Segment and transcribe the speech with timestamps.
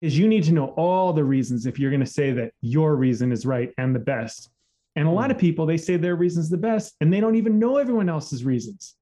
[0.00, 2.96] is you need to know all the reasons if you're going to say that your
[2.96, 4.50] reason is right and the best.
[4.96, 7.58] And a lot of people, they say their reason's the best and they don't even
[7.58, 8.96] know everyone else's reasons.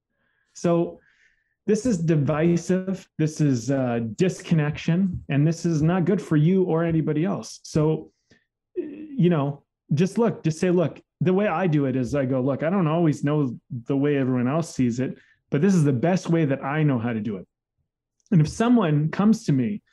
[0.53, 0.99] So
[1.69, 3.07] this is divisive.
[3.17, 7.59] This is uh, disconnection, and this is not good for you or anybody else.
[7.61, 8.11] So,
[8.75, 9.61] you know,
[9.93, 12.71] just look, just say, look, the way I do it is I go, look, I
[12.71, 13.55] don't always know
[13.85, 15.17] the way everyone else sees it,
[15.51, 17.45] but this is the best way that I know how to do it.
[18.31, 19.83] And if someone comes to me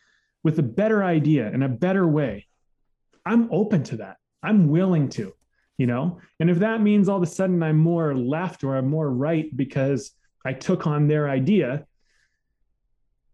[0.46, 2.46] with a better idea and a better way,
[3.26, 4.18] I'm open to that.
[4.44, 5.34] I'm willing to,
[5.76, 6.20] you know?
[6.38, 9.48] And if that means all of a sudden I'm more left or I'm more right
[9.56, 10.12] because
[10.44, 11.84] I took on their idea,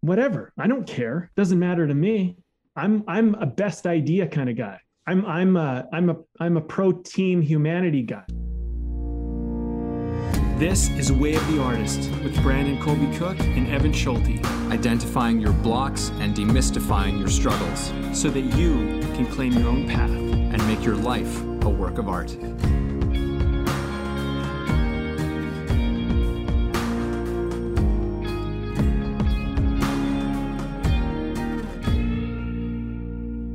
[0.01, 0.55] whatever.
[0.59, 1.31] I don't care.
[1.37, 2.39] Doesn't matter to me.
[2.77, 4.81] I'm I'm a best idea kind of guy.
[5.07, 8.25] I'm I'm a I'm a I'm a pro team humanity guy.
[10.63, 14.47] This is Way of the Artist with Brandon Colby Cook and Evan Schulte.
[14.71, 20.13] Identifying your blocks and demystifying your struggles so that you can claim your own path
[20.13, 22.37] and make your life a work of art.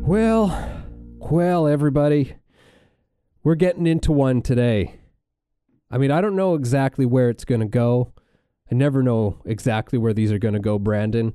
[0.05, 0.83] Well,
[1.19, 2.33] well, everybody,
[3.45, 4.99] we're getting into one today.
[5.89, 8.13] I mean, I don't know exactly where it's going to go.
[8.71, 11.33] I never know exactly where these are going to go, Brandon.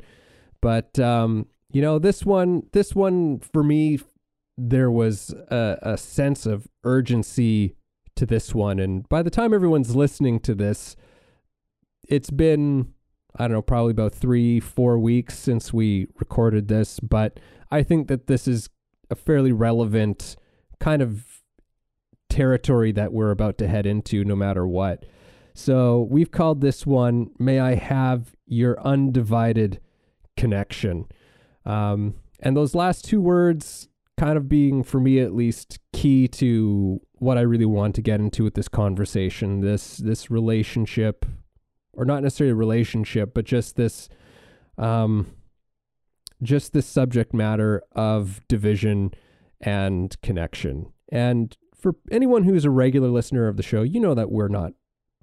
[0.61, 3.98] But um, you know, this one, this one for me,
[4.59, 7.75] there was a, a sense of urgency
[8.17, 10.97] to this one, and by the time everyone's listening to this,
[12.06, 12.92] it's been
[13.37, 18.09] I don't know, probably about three, four weeks since we recorded this, but I think
[18.09, 18.69] that this is
[19.11, 20.37] a fairly relevant
[20.81, 21.31] kind of
[22.33, 25.05] territory that we're about to head into no matter what.
[25.55, 29.80] So we've called this one, May I Have Your Undivided
[30.36, 31.05] Connection.
[31.66, 33.88] Um, and those last two words
[34.19, 38.19] kind of being, for me at least, key to what I really want to get
[38.19, 41.26] into with this conversation, this this relationship,
[41.93, 44.09] or not necessarily a relationship, but just this
[44.78, 45.26] um,
[46.43, 49.12] just this subject matter of division
[49.60, 50.93] and connection.
[51.10, 54.72] And for anyone who's a regular listener of the show, you know that we're not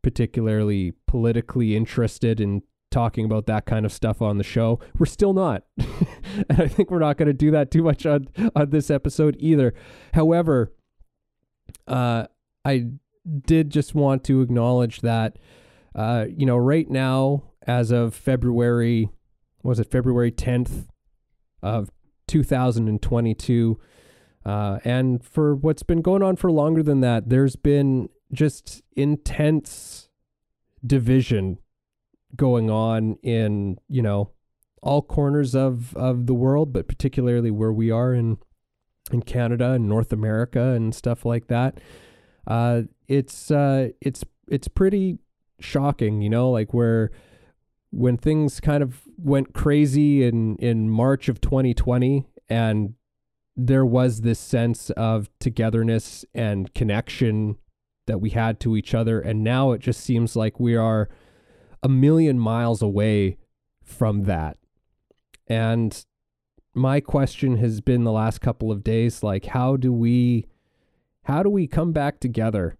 [0.01, 2.61] particularly politically interested in
[2.91, 4.79] talking about that kind of stuff on the show.
[4.97, 5.63] We're still not.
[5.77, 9.35] and I think we're not going to do that too much on, on this episode
[9.39, 9.73] either.
[10.13, 10.73] However,
[11.87, 12.25] uh,
[12.65, 12.87] I
[13.45, 15.37] did just want to acknowledge that,
[15.95, 19.09] uh, you know, right now, as of February,
[19.63, 20.87] was it February 10th,
[21.61, 21.89] of
[22.27, 23.79] 2022.
[24.45, 30.09] Uh, and for what's been going on for longer than that, there's been just intense
[30.85, 31.57] division
[32.35, 34.31] going on in, you know,
[34.81, 38.37] all corners of, of the world, but particularly where we are in
[39.11, 41.79] in Canada and North America and stuff like that.
[42.47, 45.17] Uh, it's uh, it's it's pretty
[45.59, 47.11] shocking, you know, like where
[47.91, 52.93] when things kind of went crazy in in March of 2020 and
[53.65, 57.57] there was this sense of togetherness and connection
[58.07, 59.19] that we had to each other.
[59.19, 61.09] And now it just seems like we are
[61.83, 63.37] a million miles away
[63.83, 64.57] from that.
[65.47, 66.05] And
[66.73, 70.45] my question has been the last couple of days like how do we
[71.23, 72.77] how do we come back together?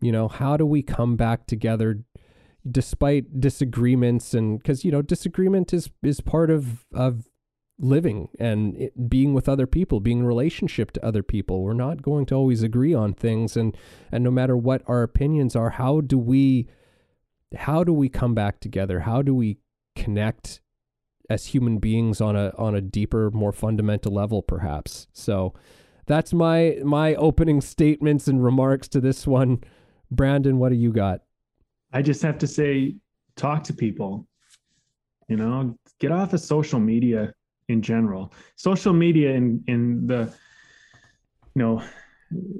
[0.00, 2.00] You know how do we come back together
[2.70, 4.34] despite disagreements?
[4.34, 7.28] And because you know disagreement is is part of of
[7.82, 11.62] living and it, being with other people being in relationship to other people.
[11.62, 13.76] We're not going to always agree on things and
[14.10, 16.68] and no matter what our opinions are how do we
[17.56, 19.00] how do we come back together?
[19.00, 19.58] How do we
[19.94, 20.60] connect
[21.28, 25.08] as human beings on a on a deeper more fundamental level perhaps?
[25.12, 25.52] So
[26.06, 29.62] that's my my opening statements and remarks to this one.
[30.10, 31.22] Brandon what do you got?
[31.92, 32.96] I just have to say,
[33.36, 34.26] talk to people.
[35.28, 37.32] You know, get off of social media
[37.68, 38.32] in general.
[38.56, 40.32] Social media in in the
[41.54, 41.82] you know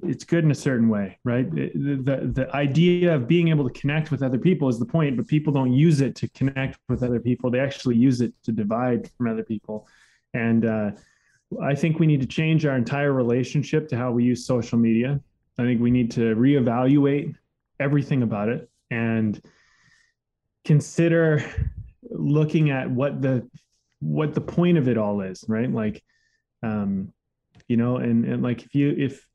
[0.03, 1.51] it's good in a certain way, right?
[1.51, 5.17] The, the the idea of being able to connect with other people is the point,
[5.17, 7.51] but people don't use it to connect with other people.
[7.51, 9.87] They actually use it to divide from other people.
[10.35, 10.91] And uh,
[11.63, 15.21] I think we need to change our entire relationship to how we use social media.
[15.59, 17.35] I think we need to reevaluate
[17.79, 19.41] everything about it and
[20.65, 21.45] consider
[22.11, 23.49] looking at what the
[24.03, 25.73] what the point of it all is right?
[25.73, 26.03] Like
[26.63, 27.13] um
[27.69, 29.27] you know and and like if you if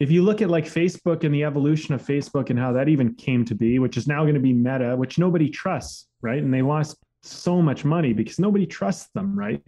[0.00, 3.14] if you look at like facebook and the evolution of facebook and how that even
[3.14, 6.42] came to be which is now going to be meta which nobody trusts right?
[6.42, 9.62] And they lost so much money because nobody trusts them right?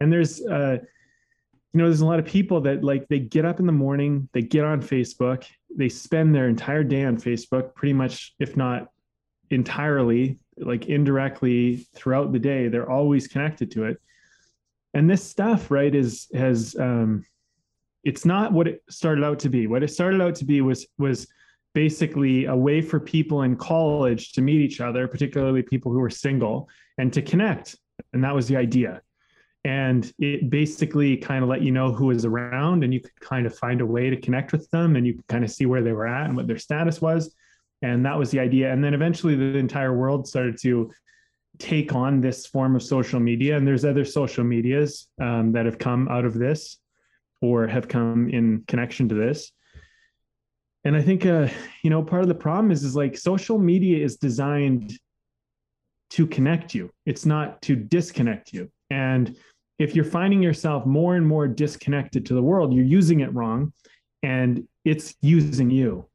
[0.00, 0.78] And there's uh
[1.76, 4.30] you know, there's a lot of people that like they get up in the morning,
[4.32, 5.44] they get on Facebook,
[5.76, 8.88] they spend their entire day on Facebook, pretty much, if not
[9.50, 12.68] entirely, like indirectly throughout the day.
[12.68, 14.00] They're always connected to it.
[14.94, 17.24] And this stuff, right, is has um
[18.04, 19.66] it's not what it started out to be.
[19.66, 21.26] What it started out to be was was
[21.74, 26.10] basically a way for people in college to meet each other, particularly people who were
[26.10, 26.68] single,
[26.98, 27.76] and to connect.
[28.12, 29.02] And that was the idea
[29.66, 33.46] and it basically kind of let you know who was around and you could kind
[33.46, 35.82] of find a way to connect with them and you could kind of see where
[35.82, 37.34] they were at and what their status was
[37.82, 38.72] and that was the idea.
[38.72, 40.90] And then eventually the entire world started to
[41.58, 43.56] take on this form of social media.
[43.56, 46.78] And there's other social medias um, that have come out of this
[47.40, 49.52] or have come in connection to this.
[50.84, 51.48] And i think uh,
[51.82, 54.96] you know part of the problem is is like social media is designed
[56.10, 56.90] to connect you.
[57.04, 58.70] It's not to disconnect you.
[58.90, 59.36] And
[59.78, 63.72] if you're finding yourself more and more disconnected to the world, you're using it wrong
[64.22, 66.06] and it's using you.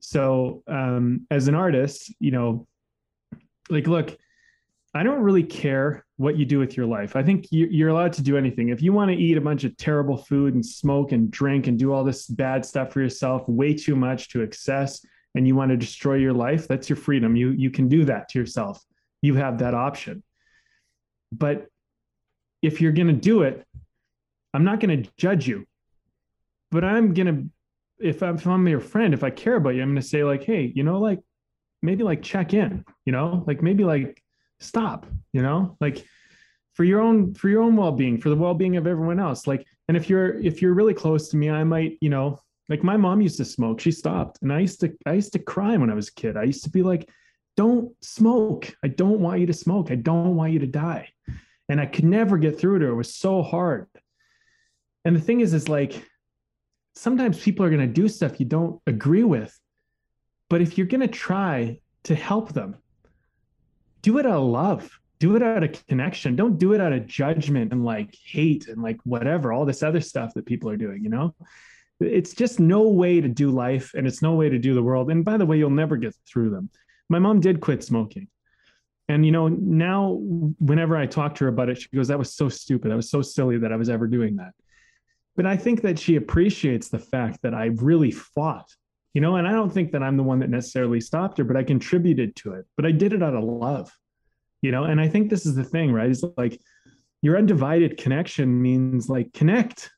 [0.00, 2.66] So, um, as an artist, you know,
[3.68, 4.16] like, look,
[4.94, 7.14] I don't really care what you do with your life.
[7.14, 8.70] I think you're allowed to do anything.
[8.70, 11.78] If you want to eat a bunch of terrible food and smoke and drink and
[11.78, 15.04] do all this bad stuff for yourself, way too much to excess,
[15.34, 17.36] and you want to destroy your life, that's your freedom.
[17.36, 18.82] You you can do that to yourself.
[19.22, 20.22] You have that option.
[21.30, 21.66] But
[22.62, 23.64] if you're going to do it,
[24.54, 25.66] I'm not going to judge you,
[26.70, 27.50] but I'm going to,
[28.00, 30.24] if I'm, if I'm your friend, if I care about you, I'm going to say
[30.24, 31.20] like, Hey, you know, like
[31.82, 34.22] maybe like check in, you know, like maybe like
[34.60, 36.04] stop, you know, like
[36.74, 39.46] for your own, for your own well-being, for the well-being of everyone else.
[39.46, 42.84] Like, and if you're, if you're really close to me, I might, you know, like
[42.84, 44.38] my mom used to smoke, she stopped.
[44.42, 46.36] And I used to, I used to cry when I was a kid.
[46.36, 47.08] I used to be like,
[47.56, 48.72] don't smoke.
[48.84, 49.90] I don't want you to smoke.
[49.90, 51.08] I don't want you to die
[51.68, 52.92] and I could never get through to her.
[52.92, 53.86] It was so hard.
[55.04, 56.02] And the thing is, is like
[56.98, 59.56] sometimes people are going to do stuff you don't agree with.
[60.50, 62.76] But if you're going to try to help them,
[64.02, 66.36] do it out of love, do it out of connection.
[66.36, 70.00] Don't do it out of judgment and like hate and like whatever, all this other
[70.00, 71.34] stuff that people are doing, you know?
[72.00, 75.10] It's just no way to do life and it's no way to do the world.
[75.10, 76.70] And by the way, you'll never get through them.
[77.08, 78.28] My mom did quit smoking
[79.08, 80.18] and you know, now
[80.58, 82.90] whenever I talk to her about it, she goes, "That was so stupid.
[82.90, 84.52] That was so silly that I was ever doing that."
[85.38, 88.68] But I think that she appreciates the fact that I really fought,
[89.14, 91.56] you know, and I don't think that I'm the one that necessarily stopped her, but
[91.56, 92.66] I contributed to it.
[92.74, 93.88] But I did it out of love,
[94.62, 94.82] you know.
[94.82, 96.10] And I think this is the thing, right?
[96.10, 96.60] It's like
[97.22, 99.92] your undivided connection means like connect,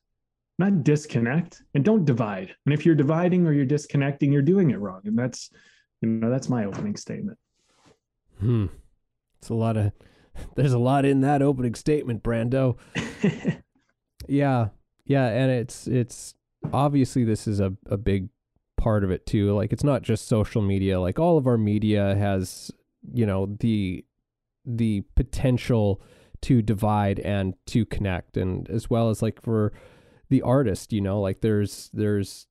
[0.58, 2.54] not disconnect, and don't divide.
[2.66, 5.00] And if you're dividing or you're disconnecting, you're doing it wrong.
[5.06, 5.48] And that's,
[6.02, 7.38] you know, that's my opening statement.
[8.40, 8.66] Hmm.
[9.38, 9.92] It's a lot of
[10.56, 12.76] there's a lot in that opening statement, Brando.
[14.28, 14.68] yeah.
[15.10, 16.36] Yeah, and it's it's
[16.72, 18.28] obviously this is a, a big
[18.76, 19.52] part of it too.
[19.56, 21.00] Like it's not just social media.
[21.00, 22.70] Like all of our media has,
[23.12, 24.04] you know, the
[24.64, 26.00] the potential
[26.42, 29.72] to divide and to connect and as well as like for
[30.28, 32.46] the artist, you know, like there's there's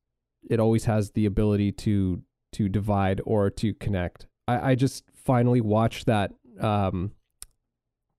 [0.50, 2.22] it always has the ability to
[2.52, 4.28] to divide or to connect.
[4.50, 7.12] I, I just finally watched that um,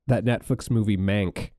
[0.06, 1.50] that Netflix movie Mank.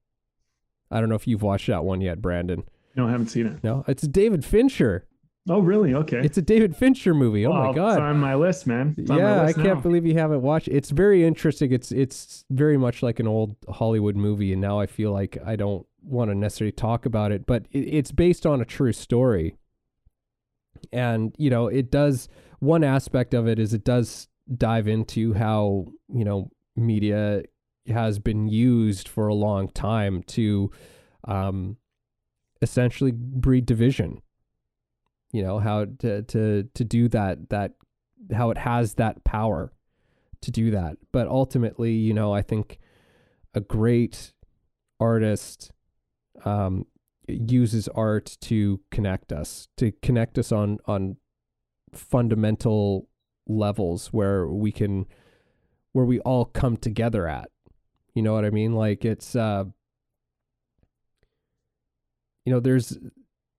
[0.92, 2.64] I don't know if you've watched that one yet, Brandon.
[2.96, 3.64] No, I haven't seen it.
[3.64, 5.08] No, it's a David Fincher.
[5.50, 5.96] Oh, really?
[5.96, 6.20] Okay.
[6.24, 7.48] It's a David Fincher movie.
[7.48, 8.94] Oh, my god, it's on my list, man.
[8.98, 10.68] yeah, list I can't believe you haven't watched.
[10.68, 11.72] It's very interesting.
[11.72, 15.56] It's it's very much like an old Hollywood movie, and now I feel like I
[15.56, 19.56] don't want to necessarily talk about it, but it, it's based on a true story.
[20.92, 22.30] And you know, it does.
[22.60, 27.44] One aspect of it is it does dive into how you know media
[27.88, 30.72] has been used for a long time to
[31.26, 31.78] um,
[32.62, 34.22] essentially breed division.
[35.32, 37.74] You know how to to to do that that
[38.34, 39.72] how it has that power
[40.42, 40.98] to do that.
[41.12, 42.80] But ultimately, you know, I think
[43.54, 44.34] a great
[45.00, 45.72] artist
[46.44, 46.86] um,
[47.28, 51.18] uses art to connect us, to connect us on on
[51.94, 53.08] fundamental
[53.48, 55.06] levels where we can
[55.94, 57.50] where we all come together at.
[58.14, 58.74] You know what I mean?
[58.74, 59.66] Like it's uh
[62.46, 62.98] you know, there's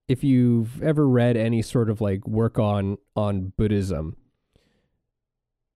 [0.09, 4.17] if you've ever read any sort of like work on on Buddhism,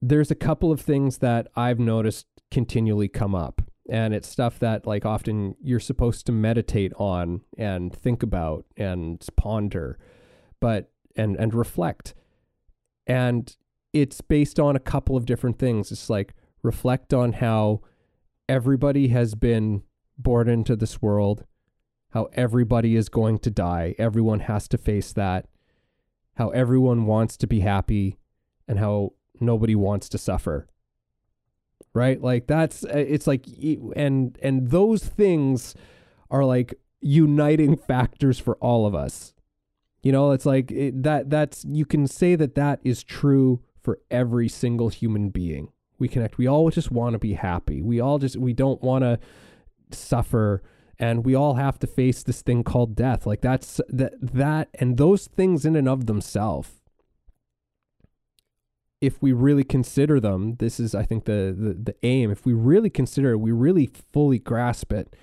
[0.02, 3.62] there's a couple of things that I've noticed continually come up.
[3.88, 9.24] And it's stuff that like often you're supposed to meditate on and think about and
[9.36, 9.98] ponder,
[10.60, 12.14] but and and reflect.
[13.06, 13.56] And
[13.92, 15.92] it's based on a couple of different things.
[15.92, 17.82] It's like reflect on how
[18.48, 19.82] everybody has been
[20.18, 21.44] born into this world,
[22.10, 25.46] how everybody is going to die, everyone has to face that,
[26.36, 28.18] how everyone wants to be happy,
[28.68, 30.66] and how nobody wants to suffer.
[31.92, 32.20] Right?
[32.20, 33.46] Like that's uh, it's like
[33.96, 35.74] and and those things
[36.30, 39.34] are like uniting factors for all of us.
[40.02, 43.98] You know, it's like it, that that's you can say that that is true for
[44.10, 45.72] every single human being.
[45.98, 46.38] We connect.
[46.38, 47.82] We all just want to be happy.
[47.82, 49.18] We all just we don't want to
[49.90, 50.62] suffer
[50.98, 53.26] and we all have to face this thing called death.
[53.26, 56.70] Like that's that that and those things in and of themselves
[59.00, 62.30] if we really consider them, this is I think the the, the aim.
[62.30, 65.14] If we really consider it, we really fully grasp it.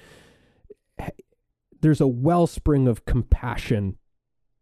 [1.82, 3.98] There's a wellspring of compassion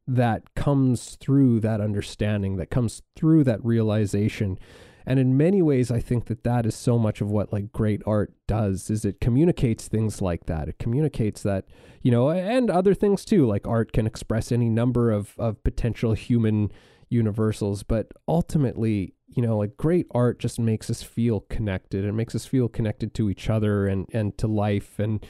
[0.08, 4.58] that comes through that understanding, that comes through that realization.
[5.05, 8.01] And in many ways, I think that that is so much of what like great
[8.05, 10.70] art does is it communicates things like that.
[10.70, 11.65] It communicates that,
[12.01, 16.13] you know, and other things too, like art can express any number of, of potential
[16.13, 16.72] human
[17.10, 17.84] universals.
[17.84, 22.05] But ultimately, you know, like great art just makes us feel connected.
[22.05, 25.00] It makes us feel connected to each other and, and to life.
[25.00, 25.25] And,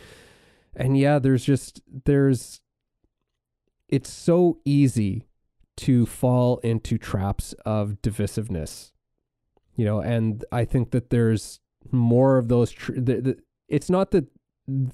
[0.75, 2.61] and yeah, there's just, there's,
[3.87, 5.27] it's so easy
[5.77, 8.91] to fall into traps of divisiveness
[9.75, 11.59] you know and i think that there's
[11.91, 13.37] more of those tr- the, the,
[13.67, 14.25] it's not that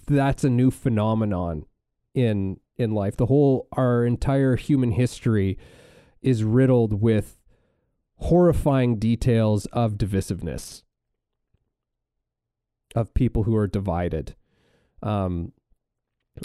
[0.08, 1.66] that's a new phenomenon
[2.14, 3.18] in in life.
[3.18, 5.58] The whole our entire human history
[6.22, 7.40] is riddled with
[8.16, 10.84] horrifying details of divisiveness
[12.96, 14.36] of people who are divided.
[15.04, 15.54] Um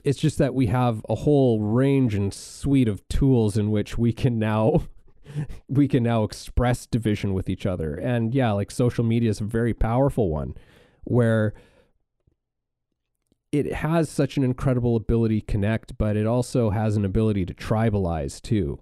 [0.04, 4.10] it's just that we have a whole range and suite of tools in which we
[4.12, 4.84] can now
[5.68, 7.94] we can now express division with each other.
[7.94, 10.54] And yeah, like social media is a very powerful one
[11.04, 11.54] where
[13.50, 17.54] it has such an incredible ability to connect, but it also has an ability to
[17.54, 18.80] tribalize too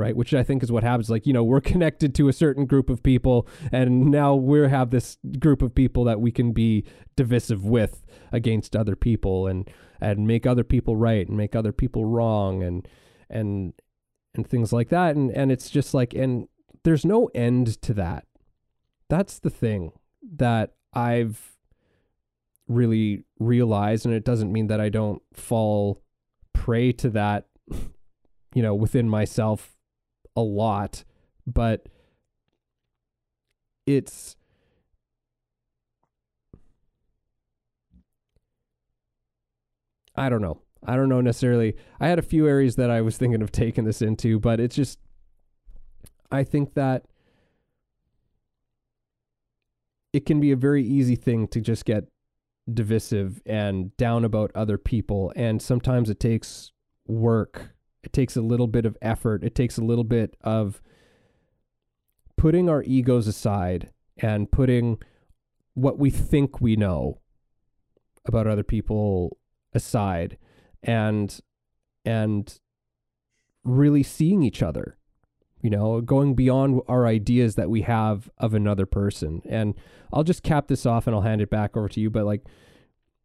[0.00, 0.16] right?
[0.16, 1.10] Which I think is what happens.
[1.10, 4.90] Like, you know, we're connected to a certain group of people, and now we have
[4.90, 6.84] this group of people that we can be
[7.16, 9.70] divisive with against other people and
[10.00, 12.88] and make other people right and make other people wrong and
[13.28, 13.74] and
[14.34, 15.16] and things like that.
[15.16, 16.48] And and it's just like and
[16.84, 18.26] there's no end to that.
[19.08, 19.92] That's the thing
[20.36, 21.56] that I've
[22.68, 26.00] really realized, and it doesn't mean that I don't fall
[26.52, 27.46] prey to that,
[28.54, 29.76] you know, within myself
[30.36, 31.04] a lot,
[31.46, 31.86] but
[33.86, 34.36] it's
[40.14, 40.60] I don't know.
[40.84, 41.76] I don't know necessarily.
[42.00, 44.76] I had a few areas that I was thinking of taking this into, but it's
[44.76, 44.98] just
[46.32, 47.04] I think that
[50.12, 52.04] it can be a very easy thing to just get
[52.72, 56.72] divisive and down about other people and sometimes it takes
[57.06, 59.44] work it takes a little bit of effort.
[59.44, 60.80] It takes a little bit of
[62.36, 64.98] putting our egos aside and putting
[65.74, 67.20] what we think we know
[68.26, 69.38] about other people
[69.72, 70.38] aside
[70.82, 71.40] and
[72.04, 72.60] and
[73.64, 74.96] really seeing each other
[75.60, 79.74] you know going beyond our ideas that we have of another person and
[80.12, 82.42] i'll just cap this off and i'll hand it back over to you but like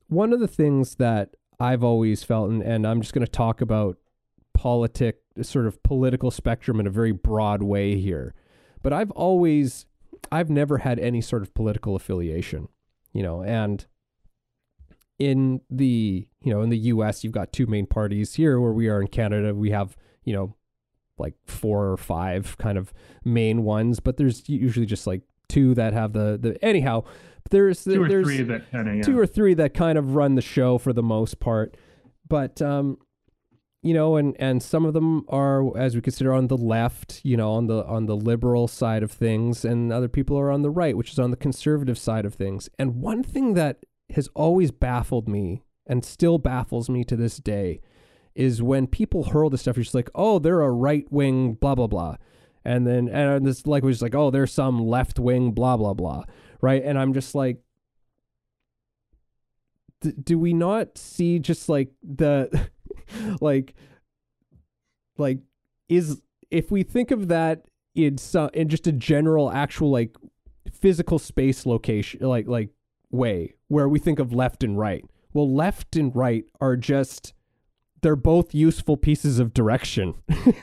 [0.08, 3.62] one of the things that i've always felt and, and i'm just going to talk
[3.62, 3.98] about
[4.56, 8.34] politic sort of political spectrum in a very broad way here.
[8.82, 9.86] But I've always
[10.32, 12.70] I've never had any sort of political affiliation,
[13.14, 13.86] you know, and
[15.20, 18.88] in the, you know, in the US you've got two main parties here where we
[18.90, 20.56] are in Canada, we have, you know,
[21.18, 22.94] like four or five kind of
[23.24, 27.04] main ones, but there's usually just like two that have the the anyhow,
[27.52, 29.04] there's two or there's three that kind of yeah.
[29.04, 31.78] two or three that kind of run the show for the most part.
[32.28, 32.98] But um
[33.86, 37.38] you know, and and some of them are, as we consider, on the left, you
[37.38, 40.72] know, on the on the liberal side of things, and other people are on the
[40.72, 42.68] right, which is on the conservative side of things.
[42.80, 47.82] And one thing that has always baffled me and still baffles me to this day
[48.34, 49.78] is when people hurl this stuff.
[49.78, 52.18] You're just like, oh, they're a right wing, blah blah blah,
[52.64, 56.24] and then and this like was like, oh, there's some left wing, blah blah blah,
[56.62, 56.84] right?
[56.84, 57.60] And I'm just like,
[60.24, 62.70] do we not see just like the
[63.42, 63.74] like
[65.18, 65.40] like
[65.90, 66.22] is
[66.52, 70.16] if we think of that in some in just a general actual like
[70.72, 72.70] physical space location like like
[73.16, 75.06] way where we think of left and right.
[75.34, 77.34] Well left and right are just
[78.02, 80.16] they're both useful pieces of direction.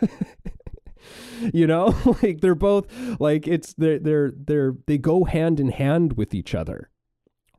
[1.52, 2.86] You know like they're both
[3.18, 6.88] like it's they're they're they're they go hand in hand with each other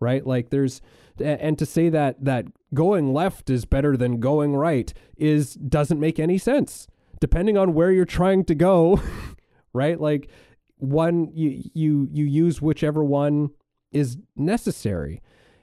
[0.03, 0.27] right?
[0.27, 0.81] Like there's
[1.19, 6.19] and to say that that going left is better than going right is doesn't make
[6.19, 6.87] any sense.
[7.19, 9.01] Depending on where you're trying to go
[9.73, 9.99] right?
[9.99, 10.29] Like
[10.77, 13.51] one you you you use whichever one
[13.93, 15.21] is necessary.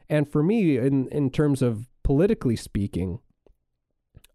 [0.09, 3.21] And for me in in terms of politically speaking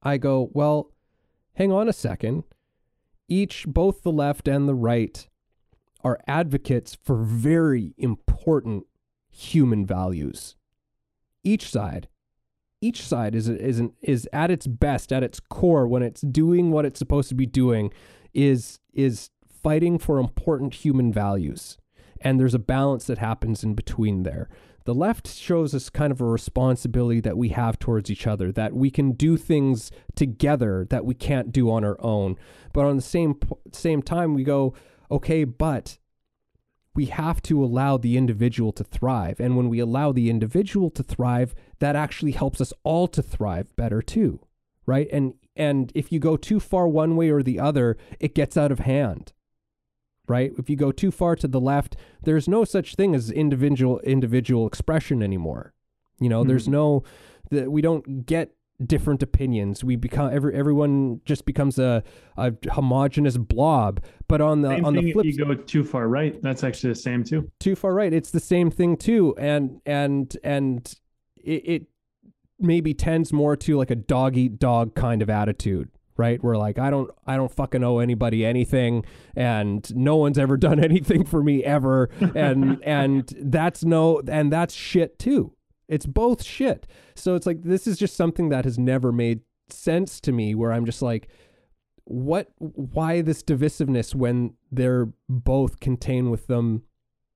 [0.02, 0.92] i go well
[1.56, 2.44] hang on a second.
[3.28, 5.28] Each both the left and the right
[6.04, 8.86] are advocates for very important
[9.32, 10.56] human values.
[11.44, 12.08] Each side
[12.82, 16.86] each side is is is at its best at its core when it's doing what
[16.86, 17.92] it's supposed to be doing
[18.34, 19.32] is is
[19.64, 21.78] fighting for important human values
[22.22, 24.50] and there's a balance that happens in between there
[24.86, 28.74] the left shows us kind of a responsibility that we have towards each other that
[28.74, 32.36] we can do things together that we can't do on our own
[32.74, 33.38] but on the same
[33.72, 34.74] same time we go
[35.12, 35.98] okay but
[36.96, 39.40] we have to allow the individual to thrive.
[39.40, 43.76] And when we allow the individual to thrive, that actually helps us all to thrive
[43.76, 44.40] better too.
[44.86, 45.08] Right.
[45.12, 48.72] And and if you go too far one way or the other, it gets out
[48.72, 49.34] of hand.
[50.28, 50.52] Right?
[50.58, 54.68] If you go too far to the left, there's no such thing as individual individual
[54.68, 55.74] expression anymore.
[56.20, 56.50] You know, mm-hmm.
[56.50, 57.04] there's no
[57.52, 58.52] that we don't get
[58.84, 59.84] different opinions.
[59.84, 62.04] We become every everyone just becomes a,
[62.38, 64.02] a homogenous blob.
[64.28, 66.42] But on the same on the flip, you go too far right.
[66.42, 67.52] That's actually the same too.
[67.60, 68.14] Too far right.
[68.14, 70.94] It's the same thing too, and and and
[71.38, 71.84] it, it
[72.60, 76.44] maybe tends more to like a dog eat dog kind of attitude right?
[76.44, 79.06] Where like i don't i don't fucking owe anybody anything
[79.36, 84.74] and no one's ever done anything for me ever and and that's no and that's
[84.74, 85.54] shit too.
[85.88, 86.88] It's both shit.
[87.16, 90.72] So it's like this is just something that has never made sense to me where
[90.72, 91.28] I'm just like
[92.06, 96.84] what why this divisiveness when they're both contain with them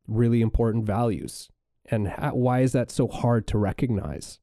[0.09, 1.49] really important values?
[1.85, 4.39] And how, why is that so hard to recognize?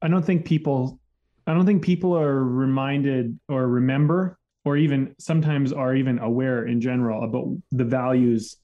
[0.00, 1.00] I don't think people
[1.48, 6.80] i don't think people are reminded or remember or even sometimes are even aware in
[6.80, 8.58] general about the values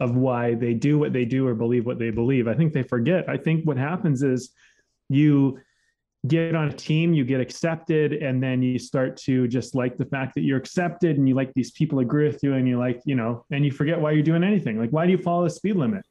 [0.00, 2.48] of why they do what they do or believe what they believe.
[2.48, 3.28] I think they forget.
[3.28, 4.50] I think what happens is
[5.08, 5.58] you
[6.26, 10.04] get on a team, you get accepted, and then you start to just like the
[10.04, 13.00] fact that you're accepted and you like these people agree with you and you like,
[13.06, 14.78] you know, and you forget why you're doing anything.
[14.78, 16.04] Like, why do you follow the speed limit?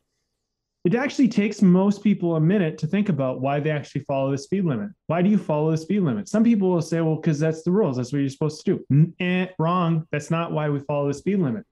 [0.86, 4.38] It actually takes most people a minute to think about why they actually follow the
[4.38, 4.92] speed limit.
[5.08, 6.30] Why do you follow the speed limit?
[6.30, 7.98] Some people will say, well, because that's the rules.
[7.98, 9.14] That's what you're supposed to do.
[9.20, 10.08] Eh, wrong.
[10.12, 11.66] That's not why we follow the speed limit.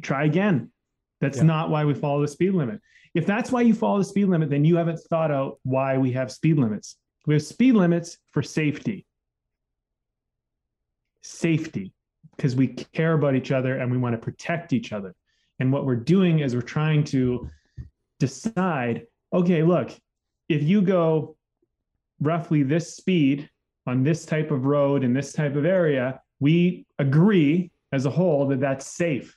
[0.00, 0.70] Try again
[1.20, 1.44] that's yeah.
[1.44, 2.80] not why we follow the speed limit.
[3.14, 6.12] If that's why you follow the speed limit, then you haven't thought out why we
[6.12, 6.96] have speed limits.
[7.26, 9.06] We have speed limits for safety.
[11.22, 11.92] Safety,
[12.36, 15.14] because we care about each other and we want to protect each other.
[15.58, 17.48] And what we're doing is we're trying to
[18.18, 19.90] decide okay, look,
[20.48, 21.36] if you go
[22.20, 23.48] roughly this speed
[23.86, 28.46] on this type of road in this type of area, we agree as a whole
[28.48, 29.36] that that's safe.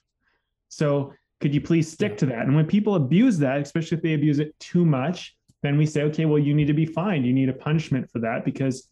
[0.70, 2.46] So could you please stick to that?
[2.46, 6.04] And when people abuse that, especially if they abuse it too much, then we say,
[6.04, 7.26] okay, well, you need to be fined.
[7.26, 8.88] You need a punishment for that because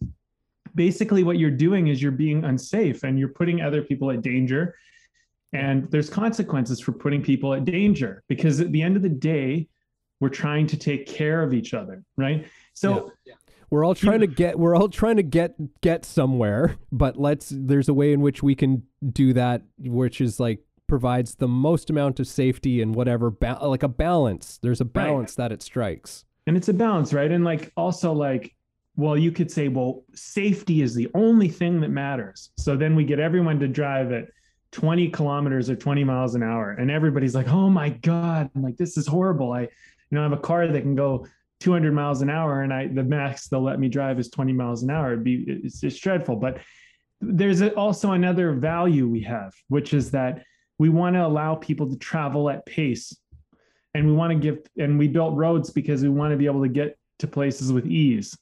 [0.75, 4.75] basically what you're doing is you're being unsafe and you're putting other people at danger.
[5.51, 9.67] And there's consequences for putting people at danger because at the end of the day,
[10.19, 12.45] we're trying to take care of each other, right?
[12.73, 13.35] So yeah.
[13.69, 17.89] we're all trying to get we're all trying to get get somewhere, but let's there's
[17.89, 22.19] a way in which we can do that, which is like provides the most amount
[22.19, 25.45] of safety and whatever ba- like a balance there's a balance right.
[25.45, 28.53] that it strikes and it's a balance right and like also like
[28.97, 33.05] well you could say well safety is the only thing that matters so then we
[33.05, 34.25] get everyone to drive at
[34.71, 38.77] 20 kilometers or 20 miles an hour and everybody's like oh my god I'm like
[38.77, 39.69] this is horrible i
[40.09, 41.25] you know i have a car that can go
[41.59, 44.83] 200 miles an hour and i the max they'll let me drive is 20 miles
[44.83, 45.13] an hour.
[45.13, 46.37] It'd be it's, it's dreadful.
[46.37, 46.59] But
[47.21, 50.43] there's also another value we have which is that
[50.79, 53.15] we want to allow people to travel at pace.
[53.93, 56.63] And we want to give and we built roads because we want to be able
[56.63, 58.37] to get to places with ease.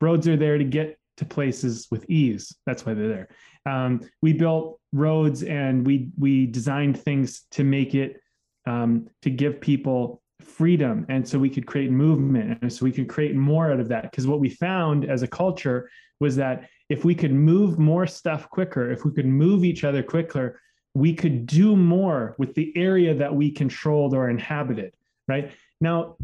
[0.00, 2.54] Roads are there to get to places with ease.
[2.66, 3.28] That's why they're there.
[3.64, 8.20] Um, we built roads and we we designed things to make it
[8.66, 13.08] um, to give people freedom and so we could create movement and so we could
[13.08, 17.04] create more out of that because what we found as a culture was that if
[17.04, 20.60] we could move more stuff quicker if we could move each other quicker
[20.98, 24.92] we could do more with the area that we controlled or inhabited,
[25.28, 25.52] right?
[25.80, 26.16] Now,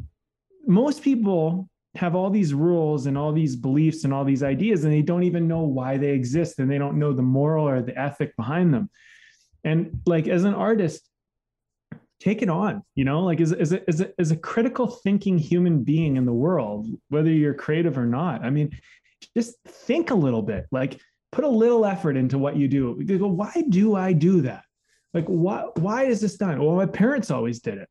[0.67, 4.93] most people have all these rules and all these beliefs and all these ideas, and
[4.93, 7.97] they don't even know why they exist and they don't know the moral or the
[7.97, 8.91] ethic behind them.
[9.63, 11.09] And like as an artist,
[12.25, 15.37] take it on you know like as, as, a, as, a, as a critical thinking
[15.39, 18.71] human being in the world whether you're creative or not i mean
[19.37, 21.01] just think a little bit like
[21.35, 22.97] put a little effort into what you do.
[23.01, 24.63] You go why do i do that?
[25.13, 26.63] Like why why is this done?
[26.63, 27.89] Well my parents always did it.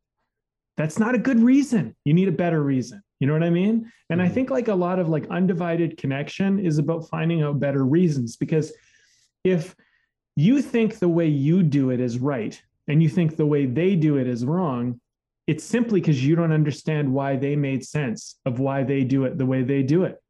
[0.77, 1.95] That's not a good reason.
[2.05, 3.03] You need a better reason.
[3.19, 3.91] You know what i mean?
[4.09, 4.33] And i mm-hmm.
[4.33, 8.37] think like a lot of like undivided connection is about finding out better reasons.
[8.37, 8.71] Because
[9.43, 9.75] if
[10.35, 13.95] you think the way you do it is right and you think the way they
[13.95, 14.99] do it is wrong,
[15.47, 19.37] it's simply because you don't understand why they made sense of why they do it
[19.37, 20.21] the way they do it.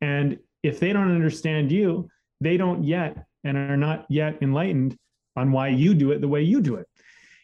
[0.00, 2.08] And if they don't understand you,
[2.40, 4.96] they don't yet and are not yet enlightened
[5.36, 6.86] on why you do it the way you do it.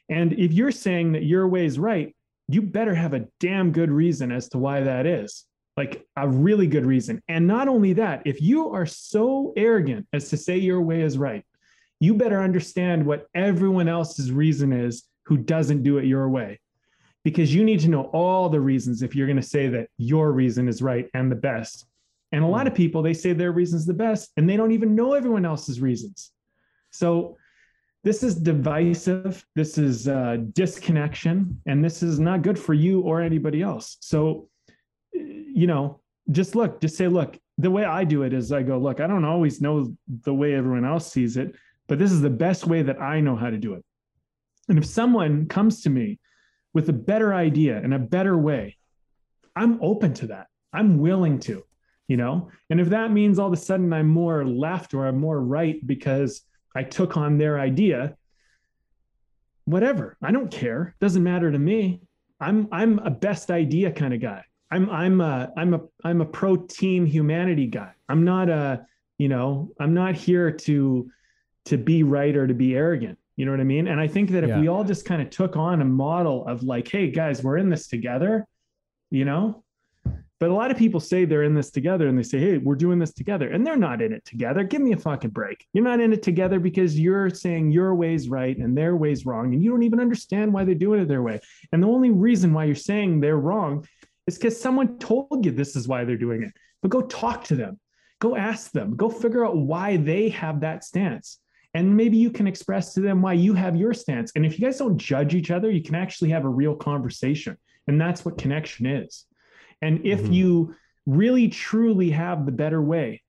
[0.09, 2.15] And if you're saying that your way is right,
[2.49, 5.45] you better have a damn good reason as to why that is
[5.79, 7.23] like a really good reason.
[7.29, 11.17] And not only that, if you are so arrogant as to say your way is
[11.17, 11.45] right,
[12.01, 16.61] you better understand what everyone else's reason is who doesn't do it your way.
[17.25, 20.33] Because you need to know all the reasons if you're going to say that your
[20.33, 21.87] reason is right and the best.
[22.33, 24.95] And a lot of people, they say their reason's the best and they don't even
[24.95, 26.31] know everyone else's reasons.
[26.91, 27.37] So
[28.05, 29.45] this is divisive.
[29.55, 31.61] This is uh, disconnection.
[31.67, 33.99] And this is not good for you or anybody else.
[34.01, 34.49] So,
[35.13, 38.79] you know, just look, just say, look, the way I do it is I go,
[38.79, 41.55] look, I don't always know the way everyone else sees it
[41.89, 43.85] but this is the best way that I know how to do it.
[44.69, 46.21] And if someone comes to me
[46.75, 48.77] with a better idea and a better way,
[49.57, 50.47] I'm open to that.
[50.73, 51.65] I'm willing to,
[52.07, 52.51] you know?
[52.71, 55.85] And if that means all of a sudden I'm more left or I'm more right
[55.87, 56.43] because
[56.77, 58.17] I took on their idea,
[59.65, 60.17] whatever.
[60.23, 60.95] I don't care.
[61.01, 62.03] Doesn't matter to me.
[62.41, 64.45] I'm I'm a best idea kind of guy.
[64.71, 67.93] I'm I'm a I'm a I'm a pro team humanity guy.
[68.09, 71.11] I'm not a, you know, I'm not here to
[71.69, 73.19] to be right or to be arrogant.
[73.37, 73.87] You know what I mean?
[73.87, 74.61] And I think that if yeah.
[74.61, 77.69] we all just kind of took on a model of like, hey, guys, we're in
[77.69, 78.47] this together,
[79.11, 79.63] you know?
[80.41, 82.77] But a lot of people say they're in this together and they say, hey, we're
[82.77, 83.51] doing this together.
[83.51, 84.63] And they're not in it together.
[84.63, 85.67] Give me a fucking break.
[85.73, 89.53] You're not in it together because you're saying your way's right and their way's wrong.
[89.53, 91.41] And you don't even understand why they're doing it their way.
[91.73, 93.87] And the only reason why you're saying they're wrong
[94.27, 96.53] is because someone told you this is why they're doing it.
[96.83, 97.81] But go talk to them,
[98.21, 101.39] go ask them, go figure out why they have that stance
[101.79, 104.33] and maybe you can express to them why you have your stance.
[104.35, 107.57] And if you guys don't judge each other you can actually have a real conversation.
[107.87, 109.27] And that's what connection is.
[109.81, 110.33] And if mm-hmm.
[110.33, 110.75] you
[111.07, 113.23] really truly have the better way